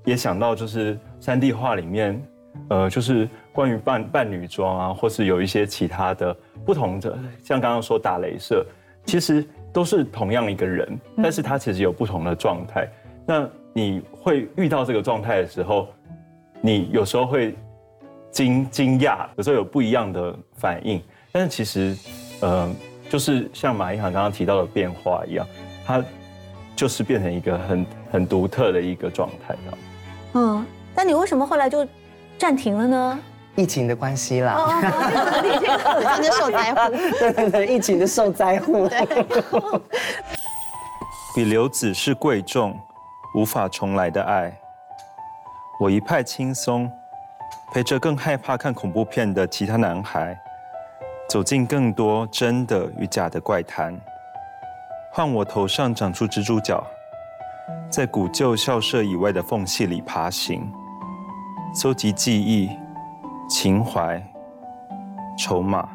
[0.05, 2.21] 也想到，就是三 D 画里面，
[2.69, 8.67] 呃，就是关于扮扮女装啊，或是有一些其他的不同的，像刚刚说打镭射，
[9.05, 12.89] 其实都是同样一个人，但是他其实有不同的状态。
[13.25, 15.89] 那你会遇到这个状态的时候，
[16.61, 17.57] 你有时候会
[18.31, 21.01] 惊惊讶，有时候有不一样的反应。
[21.33, 21.97] 但是其实，
[22.43, 22.71] 呃，
[23.09, 25.47] 就是像马一航刚刚提到的变化一样，
[25.87, 26.05] 他。
[26.77, 29.79] 就是变成一个很很独特的一个状态的。
[30.35, 31.85] 嗯，但你为什么后来就
[32.39, 33.19] 暂停了呢？
[33.55, 34.55] 疫情的关系啦。
[35.43, 35.51] 疫
[36.21, 36.93] 情的受灾户。
[37.19, 38.87] 对对对，疫情的受灾户。
[41.35, 42.79] 比刘子是贵重，
[43.35, 44.55] 无法重来的爱。
[45.81, 46.91] 我一派轻松，
[47.73, 50.39] 陪着更害怕看恐怖片的其他男孩，
[51.29, 53.99] 走进更多真的与假的怪谈。
[55.17, 56.87] 换我头上长出蜘蛛脚，
[57.89, 60.71] 在古旧校舍以外的缝隙里爬行，
[61.73, 62.69] 搜集记忆、
[63.49, 64.23] 情怀、
[65.39, 65.89] 筹码。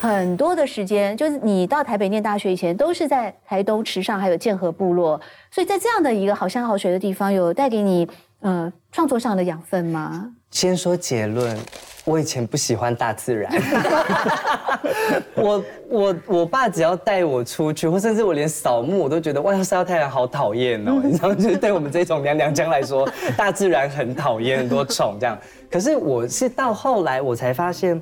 [0.00, 8.08] 很多的时间，就是你到台北念大学以前，都是在台东池上还有建和部落，所以在这样的一个好山好水的地方，有带给你
[8.40, 10.30] 呃创作上的养分吗？
[10.54, 11.58] 先说结论，
[12.04, 13.52] 我以前不喜欢大自然。
[15.34, 21.00] 我我我爸只要带我出去，或甚至我连扫墓我都觉得哇，晒到太阳好讨厌哦。
[21.02, 25.36] 你知道，就是对我们这种娘娘腔来说，大自然很讨厌，很多虫这样。
[25.68, 28.00] 可是我是到后来我才发现，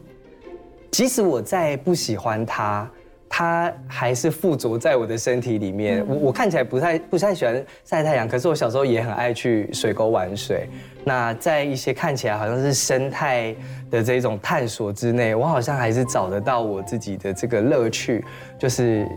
[0.90, 2.86] 即使我再不喜欢它。
[3.34, 6.04] 它还是附着在我的身体里面。
[6.06, 10.68] 我我看起来不太不太喜欢晒太阳，可是我小时候也很爱去水沟玩水。
[11.02, 13.56] 那在一些看起来好像是生态
[13.90, 18.22] 的这种探索之内，我好像还是找得到我自己的这个乐趣。
[18.58, 19.08] 就是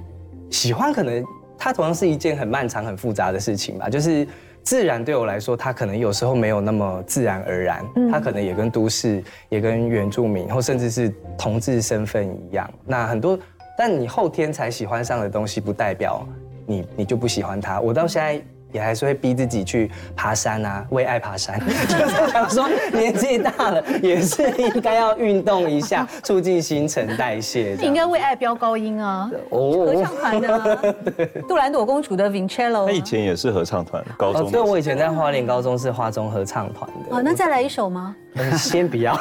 [0.49, 1.21] 喜欢，可能
[1.58, 3.89] 它同样是一件很漫长、很复杂的事情吧。
[3.89, 4.25] 就是
[4.63, 7.84] 自然对我来说，它可能有时候没有那么自然而然。
[8.10, 12.73] 它可能也跟都市、也跟原住民，或甚至是同志身份一样。
[12.86, 13.38] 那很多。
[13.77, 16.25] 但你后天才喜欢上的东西，不代表
[16.65, 17.79] 你你就不喜欢它。
[17.79, 21.57] 我到现在也还是会逼自己去爬山啊，为爱爬山。
[21.88, 27.75] 就是想说，年纪大了也是应该要运动一下， 促进新陈代谢。
[27.77, 29.31] 应该为爱飙高音啊！
[29.49, 30.93] 哦，合唱团的
[31.47, 32.85] 杜兰朵公主的 Vincello。
[32.85, 34.51] 他以前也是合唱团，高中。
[34.51, 37.15] 对，我以前在花莲高中是花中合唱团的。
[37.15, 38.15] 哦，那再来一首吗？
[38.57, 39.17] 先不要。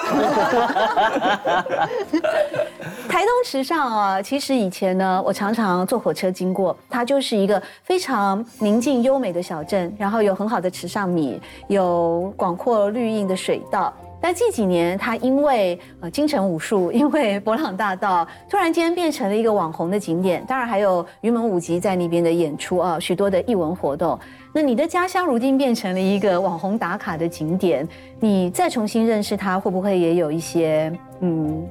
[3.09, 13.93] 台东池上啊，其实以前呢，我常常坐火车经过，它就是一个非常宁静优美的小镇，然后有很好的池上米，有广阔绿荫的水道。
[14.21, 20.43] 但近几年它因为呃京城武术，因为博朗大道，突然间变成了一个网红的景点。
[20.47, 24.19] 当然还有云门舞集在那边的演出啊，许多的艺文活动。
[24.55, 27.87] 那你的家乡如今变成了一个网红打卡的景点，
[28.19, 31.63] 你再重新认识它，会不会也有一些嗯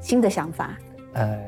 [0.00, 0.76] 新的想法？
[1.12, 1.38] 呃，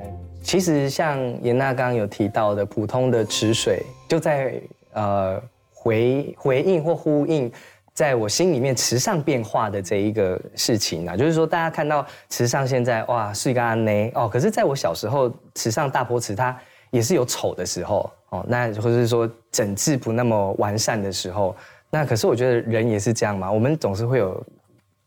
[0.42, 4.60] 其实像严娜刚刚有提到的，普通的池水就在
[4.92, 5.40] 呃
[5.72, 7.50] 回回应或呼应，
[7.94, 16.56] 在我心里面池上变化的这一个事情啊，就是说大家看到池上现在哇是一个安内哦，可是在我小时候，池上大坡池它
[16.90, 21.54] 也是有丑的时候哦，那或者是说整治不那么完善的时候，
[21.90, 24.44] 那可是我觉得人也是这样嘛，我们总是会有。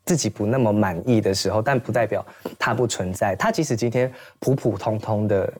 [0.05, 2.23] 自己不那么满意的时候，但不代表
[2.59, 3.35] 它不存在。
[3.35, 5.51] 它即使今天普普通通的，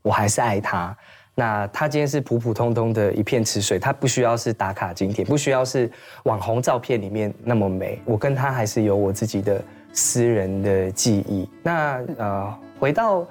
[0.00, 0.96] 我还是爱它。
[1.34, 5.90] 那它今天是普普通通的一片池水，它不需要是打卡景点，不需要是
[6.24, 8.00] 网红照片里面那么美。
[8.04, 11.48] 我跟他还是有我自己的私人的记忆。
[11.62, 13.26] 那呃，回到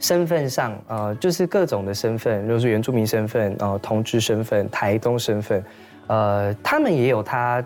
[0.00, 5.64] 身份上，呃，就是各种的身份，如是原住民身份、呃，同志身份、台东身份，
[6.06, 7.62] 呃，他们也有他。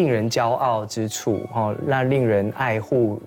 [0.00, 3.20] 令人骄傲之处，哈，那令人爱护，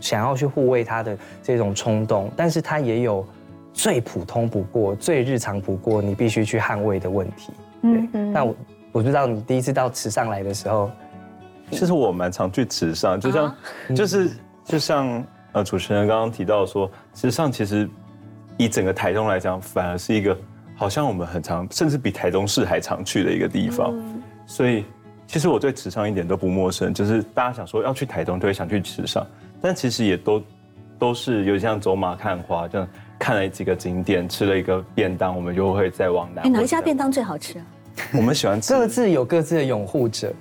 [0.00, 3.26] 想要去护卫他的这种冲动，但是他也有
[3.72, 7.54] 最普通不过、最日常不过，你必须去捍卫的问题。
[7.80, 8.54] 嗯，那我
[8.92, 10.90] 我不知道你第一次到池上来的时候，
[11.70, 13.56] 其实我蛮常去池上，就像
[13.96, 14.30] 就是
[14.62, 17.88] 就像呃主持人刚刚提到说，池上其实
[18.58, 20.36] 以整个台东来讲，反而是一个
[20.76, 23.94] 好像我们很常，甚至比台中市还常去的一个地方，
[24.44, 24.84] 所以。
[25.30, 29.24] 其实我对池上一点都不陌生，就是大家想说要去台东，就会想去池上，
[29.62, 30.42] 但其实也都
[30.98, 36.50] 都是有点像走马看花，这样看了几个景点，吃了一个便当，我们就会再往南。
[36.50, 37.66] 哪一家便当最好吃啊？
[38.12, 40.32] 我们喜欢各自有各自的拥护者，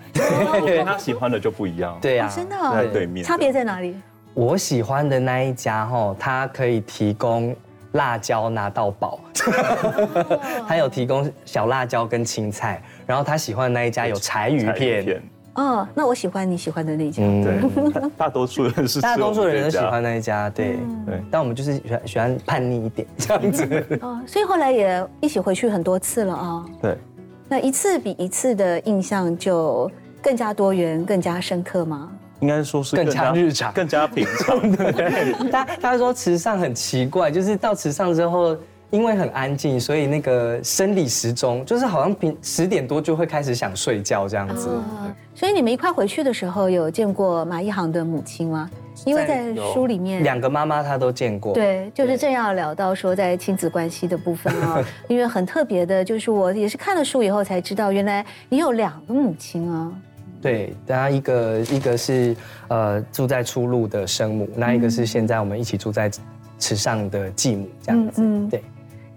[0.83, 1.95] 他喜欢的就不一样。
[2.01, 3.95] 对呀，真的在对面，差别在哪里？
[4.33, 7.55] 我喜欢的那一家哈，它可以提供。
[7.93, 9.19] 辣椒拿到饱，
[10.67, 15.21] 他有提供小辣椒跟青菜，然后他喜欢的那一家有柴鱼片。
[15.55, 17.21] 哦，那我喜欢你喜欢的那一家。
[17.21, 21.21] 对， 大多数人是大多数人都喜欢那一家，对对。
[21.31, 23.99] 但我们就是喜欢喜欢叛逆一点这样子。
[24.01, 26.65] 哦，所以后来也一起回去很多次了啊。
[26.81, 26.97] 对，
[27.49, 32.09] 那一次比一次的印象就更加多元、更加深刻吗？
[32.39, 34.59] 应该说是更加日常、更加平常。
[34.75, 38.55] 对，他他说池上很奇怪，就是到池上之后，
[38.89, 44.69] 因为很安静，所以那个生理时钟就是好像平十点多就会开始想睡觉这样子。
[45.35, 48.69] 所以你们一块回去的时候，有见过马一航的母亲吗？
[49.05, 51.53] 因为在书里面，两个妈妈她都见过。
[51.53, 59.89] 对，就是正要聊到说在亲子关系的部分啊， 因为很特别的，就是我也是看了书以后才知道，原来你有两个母亲啊。
[60.41, 62.35] 对，大家一个一个是
[62.69, 66.09] 呃住在出路的生母，那一个是现在我们一起住在
[66.57, 68.21] 池上的继母，这样子。
[68.49, 68.63] 对，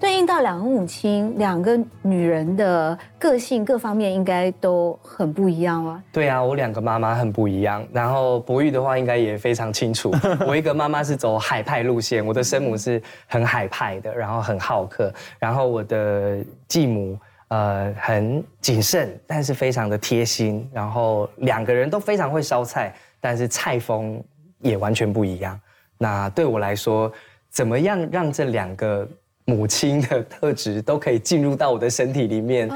[0.01, 6.03] 对应到两个母亲，两个女人的个性各方面应该都很不一样啊。
[6.13, 7.87] 对啊，我两个妈妈很不一样。
[7.93, 10.13] 然后博玉的话应该也非常清楚，
[10.45, 17.17] 我一个妈妈是走海派路线，我的生母是很海派的，然后很好客，然后我的继母。
[17.53, 20.67] 呃，很谨慎，但是非常的贴心。
[20.73, 24.25] 然后两个人都非常会烧菜，但是菜风
[24.61, 25.61] 也完全不一样。
[25.99, 27.12] 那对我来说，
[27.51, 29.07] 怎么样让这两个
[29.45, 32.71] 母亲的特质都可以进入到我的身体里面？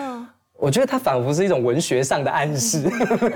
[0.59, 2.83] 我觉得它仿佛是一种文学上的暗示，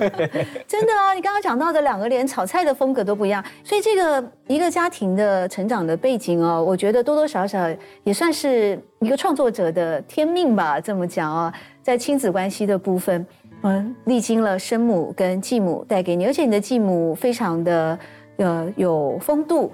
[0.66, 1.12] 真的啊！
[1.14, 7.68] 你刚刚讲到的两个连炒菜的风格都不一样，所以这个一个家庭的成长的背景哦，我觉得多多少少
[8.04, 10.80] 也算是一个创作者的天命吧。
[10.80, 11.52] 这么讲啊，
[11.82, 13.26] 在亲子关系的部分，
[13.62, 17.98] 嗯，历经了生母跟继母带给你，而且你的继母非常的
[18.38, 19.70] 呃有风度。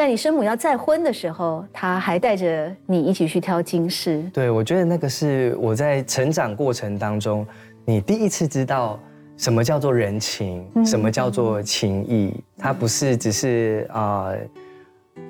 [0.00, 4.24] 在你生母要再婚的时候，他还带着你一起去挑金饰。
[4.32, 7.46] 对，我觉得那个是我在成长过程当中，
[7.84, 8.98] 你第一次知道
[9.36, 12.34] 什么叫做人情，什么叫做情谊。
[12.56, 14.32] 他不是只是啊，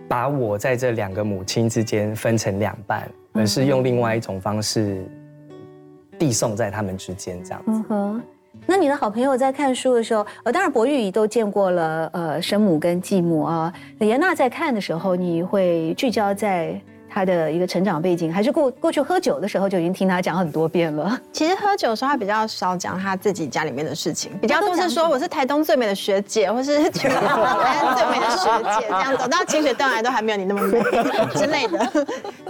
[0.09, 5.05] 把我在这两个母亲之间分成两半，而是用另外一种方式
[6.17, 8.23] 递送在他们之间这样子。
[8.67, 13.73] 那你的好朋友在看书的时候，呃，当然博玉都见过了，呃，生母跟继母啊。
[13.99, 16.81] 李安娜在看的时候，你会聚焦在。
[17.13, 21.21] 他的一个成长背景，还是过过去喝酒的时候就已经听他讲很多遍了。
[21.33, 28.49] 其实喝酒的时候，他比较少讲他自己家里面的事情，比较多是说我是台东最美的学姐，或是全台最美的学
[28.81, 30.81] 姐，这样走到清水断崖都还没有你那么美
[31.35, 31.79] 之类的。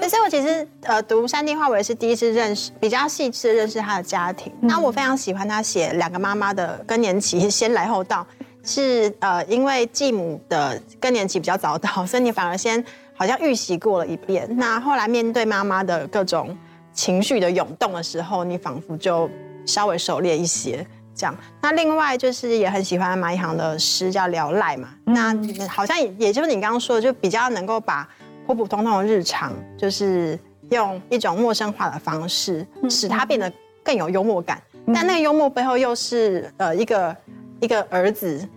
[0.09, 4.53] 所以，我其实呃读山地话，我也是第一次认识，比较细致认识他的家庭。
[4.61, 8.27] 那我非常喜欢他写两个妈妈的更年期先来后到。
[8.63, 12.85] 是呃，因为继母的更年期比较早到，所以你反而先
[13.21, 14.49] 好像预习过了一遍。
[14.57, 16.57] 那后来面对妈妈的各种
[16.95, 19.29] 情绪的涌动的时候，你仿佛就
[19.67, 20.87] 稍微熟练一些。
[21.15, 24.89] 这样，那另外就是也很喜欢马一航的诗，叫《聊赖》嘛。
[25.05, 25.37] 那
[25.69, 28.09] 好像也也就是你刚刚说的，就比较能够把
[28.47, 30.39] 普普通通的日常，就是
[30.71, 33.53] 用一种陌生化的方式，使它变得
[33.85, 34.63] 更有幽默感。
[34.95, 37.15] 但那个幽默背后又是呃一个
[37.61, 38.49] 一个儿子，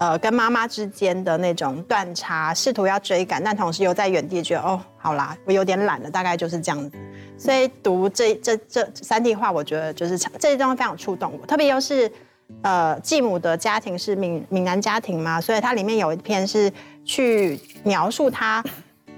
[0.00, 6.98] 呃跟妈妈之间的那种断差，试图要追赶，但同时又在原地觉得哦，好啦，我有点懒了，大概就是这样子。
[7.36, 12.10] 所以读这这这三 D 画，我觉得就是这一段非常触动我，特别又是
[12.62, 16.72] 呃继母的家庭是闽闽南家庭嘛，所以它里面有一篇是
[17.04, 18.64] 去描述他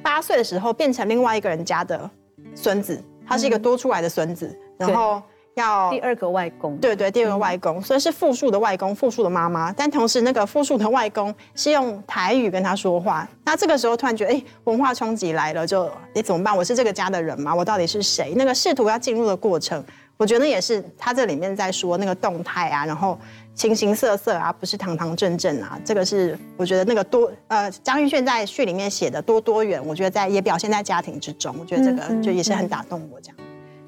[0.02, 2.10] 八岁的时候变成另外一个人家的
[2.56, 5.22] 孙子，他是一个多出来的孙子，然后。
[5.54, 9.72] 要第二个外公，对对，第二个外公，所以是复数的外公，复数的妈妈。
[9.72, 13.28] 但同时，那个复数的外公是用台语跟他说话。
[13.44, 16.56] 那这个时候突然觉得，哎，文化冲击来了，就你怎么办？
[16.56, 17.54] 我是这个家的人吗？
[17.54, 18.32] 我到底是谁？
[18.36, 19.84] 那个试图要进入的过程，
[20.16, 23.18] 我觉得也是他这里面在说那个动态啊，然后
[23.54, 25.78] 形形色色啊，不是堂堂正正啊。
[25.84, 31.54] 这个是我觉得那个多呃，张玉炫在序里面写的多多元，我觉得在也表现在家庭之中。
[31.60, 33.36] 我觉得这个就也是很打动我这样。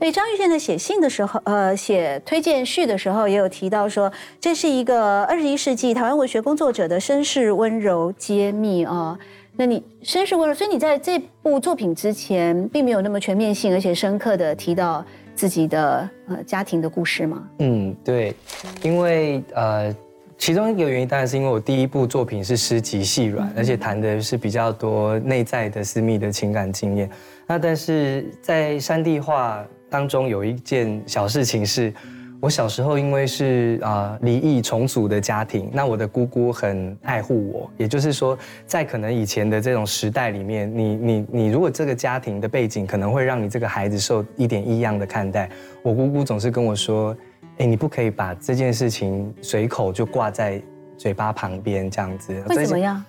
[0.01, 9.19] 所以张玉宪在写信的时候，呃，写推荐序的时候，也有提到说，这是一个二十一世纪台湾文学工作者的绅士温柔揭秘啊。
[9.57, 15.03] 那你绅士温柔，所以你在这部作品之前，并没有那么全面性而且深刻的提到
[15.35, 17.49] 自己的呃家庭的故事吗？
[17.61, 18.35] 嗯，对，
[18.83, 19.95] 因为呃，
[20.37, 27.09] 其中一个原因当然是因为我第一部作品是诗集《细软》，而且谈的是比较多内在的私密的情感经验。
[27.47, 29.65] 那但是在山地画。
[29.95, 31.95] 当中有一件小事情是，
[32.41, 38.37] 我小时候因为是啊离异重组的家庭，那我的姑姑很爱护我，也就是说，
[38.67, 45.49] 在可能以前的这种时代里面，你你你如果这个家庭的背景可能会让你这个孩子受一点异样的看待，
[45.81, 47.17] 我姑姑总是跟我说，
[47.59, 50.61] 哎，你不可以把这件事情随口就挂在
[50.99, 52.35] 嘴巴旁边这样子。
[52.49, 53.01] 会怎么样？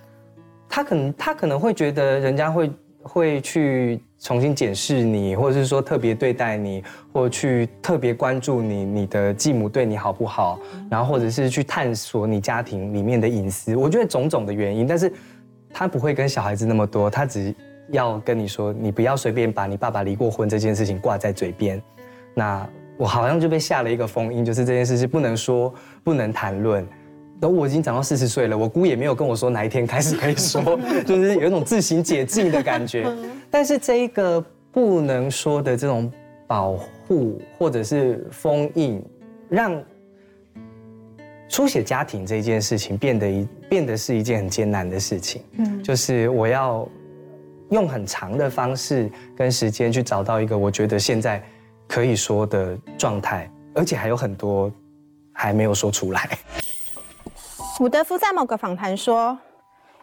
[0.69, 2.69] 他可能他可能会觉得人家会。
[3.07, 6.83] 会去重新检视你，或者是说特别对待你，
[7.13, 10.59] 或去特别关注你，你的继母对你好不好？
[10.89, 13.75] 然后或者是去探索你家庭里面的隐私。
[13.75, 15.13] 我觉得种种的原因，但是
[15.71, 17.53] 他不会跟小孩子那么多，他只
[17.89, 21.79] 要跟你说，你不要随便把你爸爸离过婚这件事情挂在嘴边。
[22.33, 25.71] 那我好像就被下了一个封印，就是这件事是不能说、
[26.03, 26.83] 不能谈论。
[27.41, 33.11] 然后我已经长到四十岁了，我姑也没有跟我说哪一天开始可以说， 就是有一种自行解禁的感觉。
[33.51, 36.11] 但是这一个不能说的这种
[36.47, 39.03] 保护或者是封印，
[39.49, 39.83] 让
[41.47, 45.43] 书写家庭这件事情变得一变得是一件很艰难的事情。
[45.57, 46.87] 嗯，就是我要
[47.69, 51.43] 用很长的方式跟时间去找到一个我觉得现在
[51.87, 54.71] 可以说的状态，而且还有很多
[55.31, 56.37] 还没有说出来。
[57.77, 59.37] 伍德夫在某个访谈说：“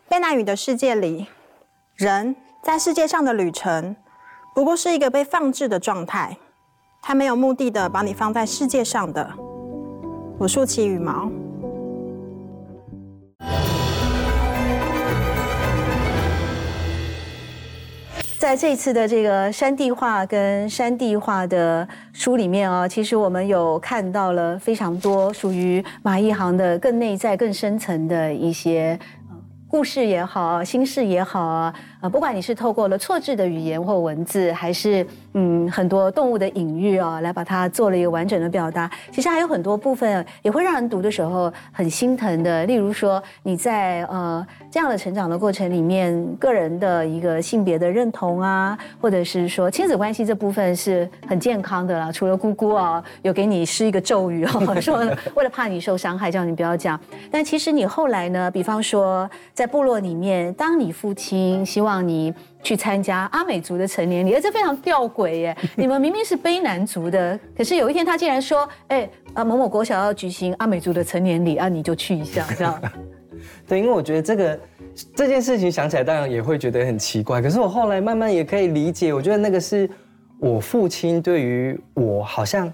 [0.06, 1.26] 贝纳语的世界里，
[1.94, 3.96] 人在世界上的旅程，
[4.54, 6.36] 不过是一个被放置的状态，
[7.00, 9.32] 他没有目的的把你放在世界上的。”
[10.38, 11.30] 我竖起羽毛。
[18.42, 28.98] 在这次的这个山地画跟山地画的书里面啊，其实我们有看到了非常多属于马一航的更内在、更深层的一些
[29.68, 31.72] 故事也好，心事也好啊。
[32.02, 38.90] 啊，不管你是透过了错字的语言或文字，还是嗯很多动物的隐喻啊，来把它做了一个完整的表达。
[39.12, 42.66] 其实还有很多部分也会让人读的时候很心疼的。
[42.66, 52.10] 例如说你在呃这样的成长的过程里面，个人的一个性别的认同啊，或者是说亲子关系这部分是很健康的啦。
[52.10, 54.98] 除了姑姑啊有给你施一个咒语哦， 说
[55.36, 56.98] 为了怕你受伤害，叫你不要讲。
[57.30, 62.32] 但其实你后来呢，比方说在部落里面，当你父亲希望让你
[62.62, 65.56] 去参加阿美族的成年礼，而这非常吊诡耶！
[65.76, 72.80] 你们明明是卑南族的，可是有一天他竟然说：“哎，啊某某国小要举行阿美族的成年礼啊，你就去一下。”这样。
[73.68, 74.60] 对，因为我觉得这个
[75.14, 79.90] 这件事情想起来当然也会觉得很奇怪，可是我后来慢慢也可以理解，我觉得那个是
[80.38, 82.72] 我父亲对于我好像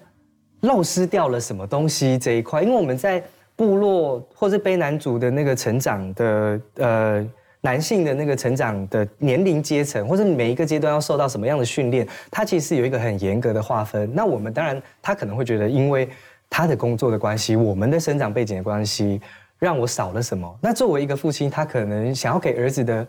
[0.61, 3.21] 漏失掉了什么东西这一块，因为我们在
[3.57, 7.27] 部落或是卑南族的那个成长的呃。
[7.61, 14.09] 男性的那个成长的年龄阶层，或者每一个阶段要受到什么样的训练，他其实有一个很严格的划分。
[14.15, 16.09] 那我们当然，他可能会觉得，因为
[16.49, 19.21] 他的工作的关系，我们的生长背景的关系，
[19.59, 20.59] 让我少了什么？
[20.63, 23.07] 那作为一个父亲，他可能想要给儿子的，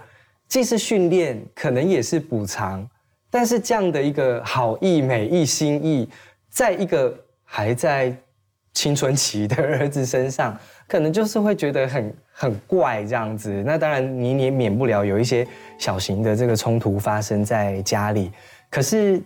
[0.48, 2.90] 既是训练，可能也是补偿。
[3.30, 6.10] 但是这样的一个好意、美意、心意，
[6.50, 8.16] 在一个还在
[8.74, 10.58] 青春期的儿子身上，
[10.90, 13.64] 可能就是会觉得很很怪这样子。
[13.66, 18.32] 那当然，你也免不了有一些小型的这个冲突发生在家里。
[18.72, 19.22] 可是，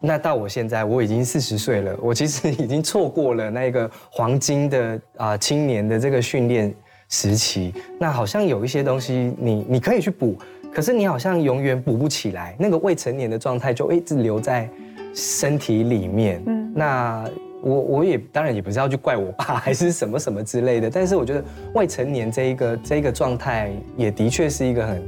[0.00, 6.72] 那到我现在，我已经四十岁了，我其实已经错过了那个黄金的啊青年的这个训练
[7.08, 7.72] 时期。
[7.98, 10.36] 那好像有一些东西，你你可以去补。
[10.72, 14.68] 可是你好像永远补不起来，那个未成年的状态就一直留在
[15.14, 16.42] 身体里面。
[16.46, 17.24] 嗯，那
[17.66, 21.44] 我我也当然也不是要去怪我爸 还是什么什么之类的，但是我觉得
[21.74, 25.02] 未成年这一个这一个状态也的确是一个很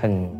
[0.00, 0.30] 很，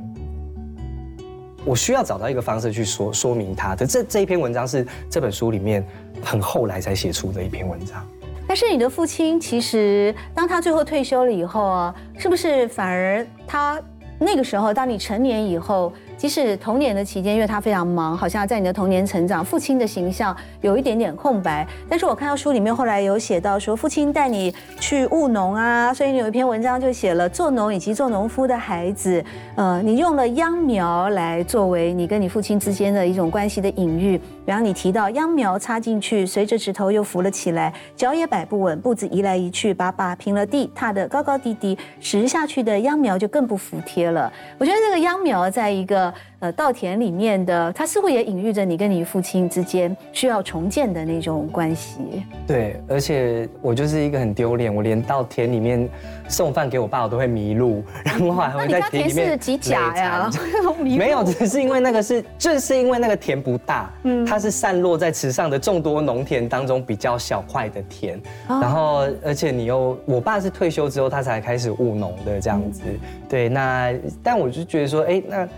[1.65, 3.85] 我需要找到一个方式去说说明他的。
[3.85, 5.85] 这这一篇文章是这本书里面
[6.23, 8.07] 很后来才写出的一篇文章。
[8.47, 13.83] 但是你的父亲其实当他最后退休了以后啊，是不是反而他？
[14.19, 15.93] 那个时候，当你成年以后。
[16.17, 21.67] 即使童年的期间，因为他非常忙，好像在你的童年成长，父亲的形象有一点点空白。
[21.89, 29.23] 但是我看到书里面后来有写到说，父亲带你去务农啊，所以你有一篇文章就写了做农以及做农夫的孩子。
[29.55, 34.21] 呃，你用了秧苗来作为你跟你父亲之间的一种关系的隐喻。
[34.47, 44.33] 然后你提到秧苗插进去，随着指头又浮了起来，脚也摆不稳，步子移来移去，把把平了地，踏得高高低低，拾下去的秧苗就更不服帖了。
[44.57, 46.15] 我觉得这个秧苗在一个。
[46.47, 51.99] 呃，稻田里面的，它似乎也隐喻着你跟你父亲之间需要重建的那种关系。
[52.47, 55.89] 对，而且我就是一个很丢脸，我连稻田里面
[56.29, 60.31] 送饭给我爸，我都会迷路，然后还会在田里面是几甲呀？
[60.79, 72.83] 没有，只是因为那个是，就是因为那个田不大，嗯，它是散落在池上的众多农田当中比较小块的田，然后而且你又，我爸是退休之后他才开始务农的这样子，
[73.29, 73.93] 对，那
[74.23, 75.49] 但我就觉得说，哎，那。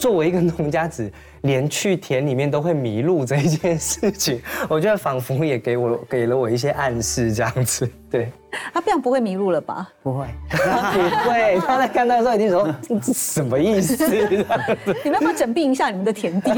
[0.00, 7.86] 作为一个农家子，连去田里面都会迷路这一件事情， 我觉得仿佛也给我给了我一些暗示，这样子。
[8.10, 8.32] 对，
[8.72, 9.86] 他这样不会迷路了吧？
[10.02, 11.60] 不会，不会。
[11.66, 13.94] 他在看到的时候，一定说这什么意思？
[15.04, 16.50] 你们要不要整并一下你们的田地？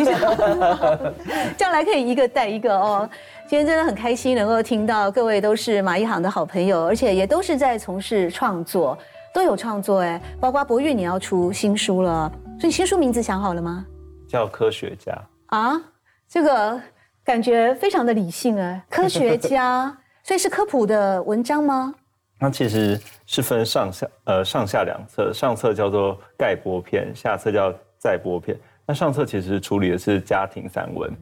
[1.56, 3.10] 将来可以一个带一个哦。
[3.48, 8.96] 今天真的很开心，能够听到各位都是马一航的好朋友，而且也都是在从事创作，
[9.34, 10.18] 都有创作哎。
[10.40, 12.32] 包括博玉，你要出新书了。
[12.60, 13.84] 所以新书名字想好了吗？
[14.28, 15.12] 叫科学家
[15.46, 15.80] 啊，
[16.28, 16.80] 这个
[17.24, 21.94] 感觉非常的理性哎，科学家， 所以是科普的文章吗？
[22.38, 28.58] 那其实是分上下呃上下两册，上册叫做概播片，下册叫再播片。
[28.86, 31.12] 那上册其实处理的是家庭散文，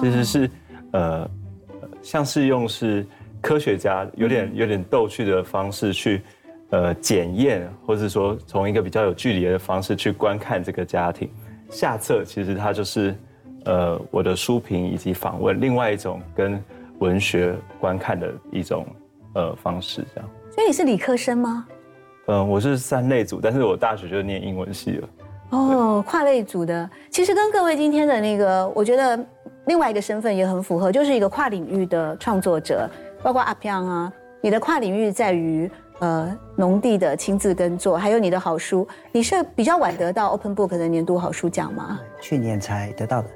[0.00, 0.50] 其实是
[0.92, 1.28] 呃
[2.02, 3.06] 像是用是
[3.40, 6.22] 科学家有点有点逗趣的方式去。
[6.74, 11.30] 呃，检验，或是说从一个比较有距离的方式去观看这个家庭。
[11.70, 13.14] 下册其实它就是，
[13.64, 16.60] 呃，我的书评以及访问，另外一种跟
[16.98, 18.84] 文学观看的一种
[19.34, 20.28] 呃方式，这样。
[20.50, 21.64] 所以你是理科生吗？
[22.26, 25.08] 嗯，我是三类组，但是我大学就念英文系了。
[25.50, 29.24] 哦，跨类组的，其实跟各位今天的那个，我觉得
[29.66, 32.90] 另外一个身份也很符合，就是一个跨领域的创作者，
[33.22, 35.70] 包括阿飘啊，你的跨领域在于。
[36.04, 41.98] 呃，农地的亲自耕作，还有你的好书，你是比较晚得到 Open Book 的年度好书奖吗？
[42.20, 43.28] 去年才得到的。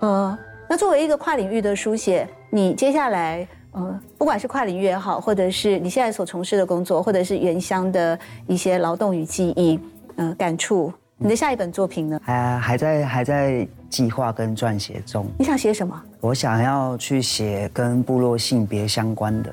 [0.00, 0.38] 呃，
[0.68, 9.80] 那作为一个跨领域的书写，你接下来，呃，不管是跨领域也好，或者是你现在所从事的工作，或者是原乡的一些劳动与记忆，
[10.16, 12.20] 呃，感触，你的下一本作品呢？
[12.22, 15.26] 还还在还在计划跟撰写中。
[15.38, 15.98] 你想写什么？
[16.20, 19.50] 我想要去写跟部落性别相关的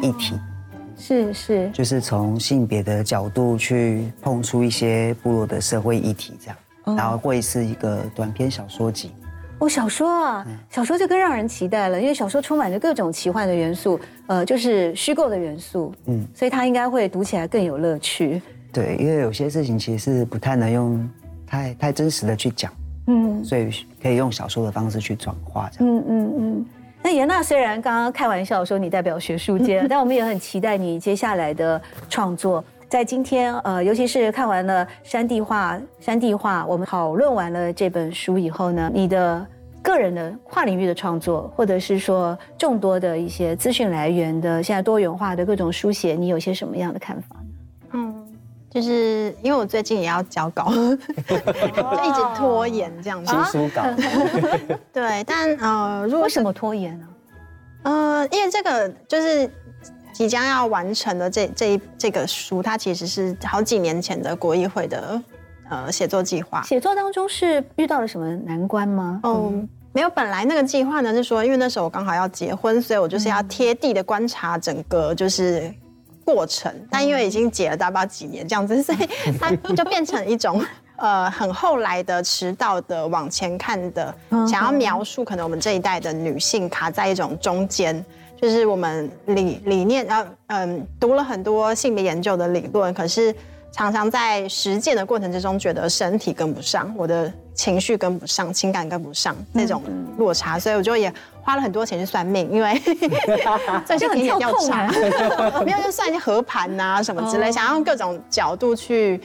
[0.00, 0.40] 议题。
[0.98, 9.12] 是是，就是从性别的角度去碰出一些部落的社会议题，这样，然后会是一个短篇小说集。
[9.60, 18.42] 哦，小说啊，小说就更让人期待了，因为小说充满着各种奇幻的元素，呃，就是虚构的元素，嗯，所以它应该会读起来更有乐趣。
[18.72, 21.08] 对，因为有些事情其实是不太能用
[21.46, 22.72] 太太真实的去讲，
[23.06, 23.70] 嗯，所以
[24.00, 26.66] 可以用小说的方式去转化，这样，嗯嗯嗯。
[27.10, 31.80] 那严娜虽然刚刚开玩笑说你代表学术界， 但我们也很期待你接下来的
[32.10, 32.62] 创作。
[32.86, 39.46] 在今天，呃，尤其是看完了山地画，山地画，我们讨论完了这本书以后呢，你的
[39.80, 47.36] 个人的跨领域的创作，或者是说众多的一些资讯来源的现在多元化的各种书写，你有些什么样的看法？
[48.78, 53.32] 嗯，就是因为我最近也要交稿， 就一直拖延这样子。
[53.32, 53.82] 新书稿。
[54.92, 57.06] 对，但呃，如果什么拖延呢？
[57.82, 59.50] 呃，因为这个就是
[60.12, 65.22] 即将要完成的这这一这个书，它其实是好几年前的国议会的
[65.70, 66.62] 呃写作计划。
[66.62, 69.20] 写作当中是遇到了什么难关吗？
[69.22, 69.52] 哦，
[69.92, 75.72] 没有，本来那个计划呢是说，因为那时候我刚好要结婚，所以我就是要贴地的观察整个就是
[76.28, 76.70] 过程。
[76.90, 78.98] 但因为已经解了大概几年这样子，所以
[79.40, 80.62] 它就变成一种
[80.96, 84.14] 呃很后来的迟到的往前看的，
[84.46, 88.04] 想要描述可能我们这一代的女性卡在一种中间。
[88.40, 93.34] 就是我们理理念，然后嗯，读了很多性别研究的理论，可是
[93.70, 99.82] 常常在实践的过程之中，觉得身体跟不上，我的情绪跟不上，情感跟不上那种
[100.16, 101.12] 落差，所以我就也
[101.42, 102.80] 花了很多钱去算命，因为
[103.86, 104.90] 这些很田野调跳查，
[105.64, 109.20] 没有就算一些合盘呐、什么之类，想要用各种角度去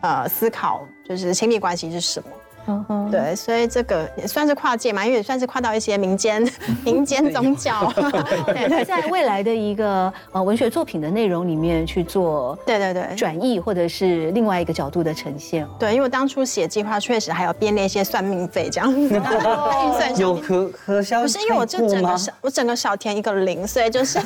[0.00, 2.28] 呃思考，就是亲密关系是什么。
[2.66, 6.48] 嗯哼，对，所以这个也算是跨界嘛，因为也算是跨到一些民间
[6.84, 7.92] 民间宗教。
[8.46, 15.66] 对在未来的一个呃文学作品的内容里面去做对对对转译，或者是另外一个角度的呈现。
[15.78, 19.08] 对，因为我当初写计划确实还有编列一些算命费这样，预
[19.98, 22.16] 算有可可消不是因为我就整个吗？
[22.16, 24.18] 少，我整个少填一个零，所以就是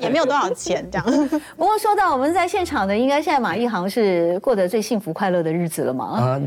[0.00, 1.28] 也没有多少钱这样。
[1.56, 6.04] 不过说到我们在现场的，应该现在马一航是过得最幸福快乐的日子了嘛？
[6.06, 6.40] 啊，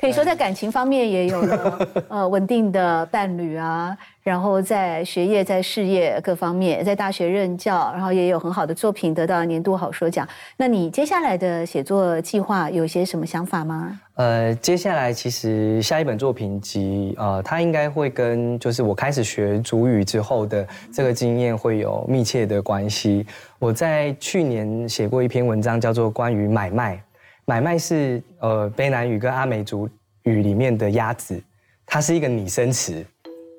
[0.00, 10.26] 可以说在感情方面也有了 呃稳定的伴侣啊，然后在学业、在事业各方面，在大学任教，然后也有很好的作品得到年度好说奖。
[10.56, 14.00] 那你接下来的写作计划有些什么想法吗？
[14.14, 23.26] 呃，接下来其实下一本作品集，呃，它应该会跟就是我开始学主语之后的这个经验会有密切的关系。
[23.58, 27.02] 我在去年写过一篇文章，叫做关于买卖。
[27.50, 29.88] 买卖是呃卑南语跟阿美族
[30.22, 31.42] 语里面的鸭子，
[31.84, 33.04] 它是一个拟声词，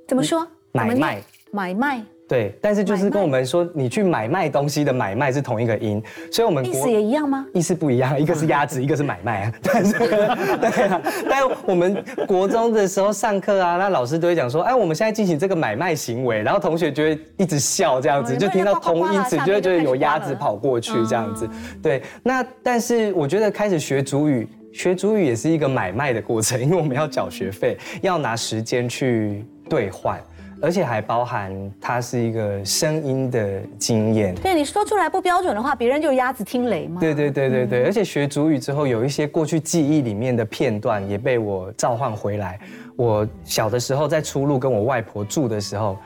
[0.07, 0.47] 怎么说？
[0.71, 1.21] 买卖。
[1.51, 2.01] 买卖，
[2.32, 6.01] 对，但是就是跟我们说，你去买卖东西的买卖是同一个音，
[6.32, 7.45] 所以我们国意思也一样吗？
[7.53, 9.53] 意思不一样， 一个是鸭子，一个是买卖啊。
[9.61, 21.49] 但是，对啊，但我们国中的时候上课啊，那老师都会讲说，哎，我们现在进行这个买卖行为，然后同学就会一直笑这样子，哦就听到同音词，就会觉得有鸭子跑过去这样子哦。
[21.84, 24.47] 对，那但是我觉得开始学主语。
[24.73, 30.17] 学主语也是一个买卖的过程，因为我们要缴学费，要拿时间去兑换，
[30.62, 31.51] 而且还包含
[31.82, 34.36] 它是一个声音的经验。
[34.36, 37.01] 对你说出来不标准的话，别人就鸭子听雷嘛。
[37.01, 42.59] 对对对对对，而且学主语之后，有一些过去记忆里面的片段也被我召唤回来。
[42.95, 45.97] 我小的时候在出路跟我外婆住的时候，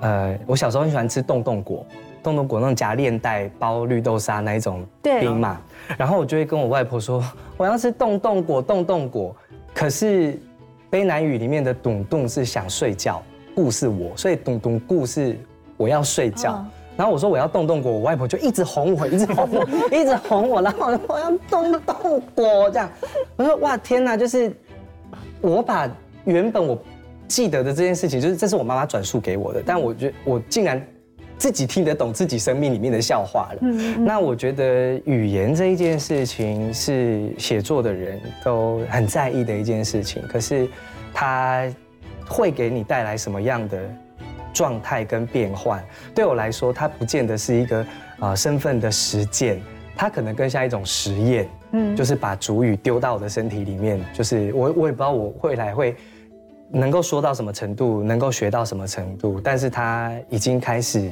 [0.00, 1.84] 呃，我小时候很喜欢吃冻冻果，
[2.22, 5.60] 冻冻果那种夹链袋包绿豆沙那一种对冰嘛，
[5.98, 7.22] 然后我就会跟我外婆说，
[7.58, 9.36] 我要吃冻冻果，冻冻果。
[9.74, 10.36] 可是
[10.90, 13.22] 卑南语里面的咚咚是想睡觉，
[13.58, 15.36] 顾是我，所以咚咚顾是
[15.76, 16.54] 我要睡觉。
[16.54, 19.64] 嗯然后我说我要动动果，我外婆就一直哄我，一直哄我，
[19.96, 22.90] 一直哄我，然后我说我要动动果这样。
[23.36, 24.52] 我说哇天哪，就是
[25.40, 25.88] 我把
[26.24, 26.76] 原本我
[27.28, 30.84] 记得的这件事情，就是这是我妈妈转述给我的，但我觉得我竟然
[31.38, 33.60] 自己听得懂自己生命里面的笑话了。
[34.04, 40.68] 那我觉得语言这一件事情是写作的人都很在意的一件事情，可是
[41.14, 41.72] 它
[42.28, 43.78] 会给你带来什么样的
[44.52, 45.82] 状态跟变换？
[46.14, 47.80] 对我来说，它不见得是一个
[48.18, 49.60] 啊、呃身份的实践，
[49.96, 51.48] 它可能更像一种实验。
[51.72, 55.94] 嗯，就是把主语丢到我的身体里面，就是我我也不知道我未来会
[56.70, 61.10] 能够说到什么程度，能够学到什么程度，但是它已经开始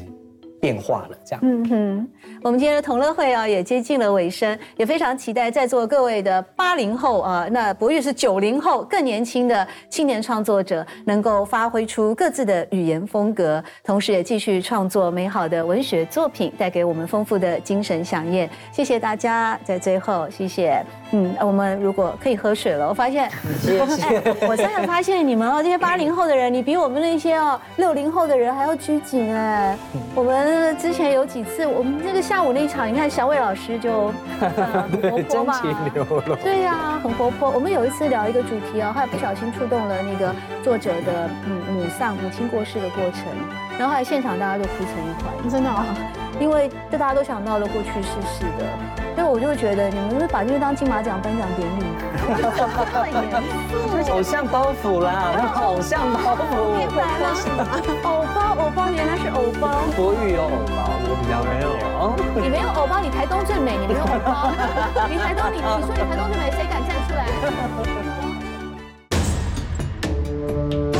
[0.60, 1.40] 变化了，这样。
[1.42, 2.08] 嗯哼，
[2.42, 18.48] 我们今天的同乐会啊也接近了尾声，也非常期待在座各位的八零后啊，那博玉是九零后更年轻的青年创作者，能够发挥出各自的语言风格，同时也继续创作美好的文学作品，带给我们丰富的精神飨宴。
[18.72, 20.84] 谢谢大家，在最后谢谢。
[21.16, 29.74] 嗯，我们如果可以喝水了，我发现，哎，我真的发现你们哦，这些八零后的人，你比我们那些哦六零后的人还要拘谨哎。
[30.14, 35.62] 我们之前有几次，我们这个下午那一场，你看小伟老师就呃很活泼嘛。
[36.44, 37.50] 对呀、很活泼。
[37.50, 43.22] 我们有一次聊一个主题哦，后来不小心触动了那个作者的嗯母丧、母亲过世的过程，
[43.78, 45.84] 然后后来现场大家都哭成一团，真的啊，
[46.40, 48.64] 因为这大家都想到了过去世事的，
[49.14, 51.84] 所以我就觉得你们是把这个当金马奖颁奖典礼
[54.10, 56.74] 偶像包袱啦，偶像包袱。
[56.96, 57.28] 来了，
[58.04, 59.68] 偶包，偶包，原来是偶包。
[59.94, 61.68] 国语有偶包，我比较没有。
[62.42, 64.50] 你没有偶包，你台东最美，你没有偶包。
[65.08, 67.12] 你台东，你你说你台东最美，谁敢站出
[70.90, 70.95] 来？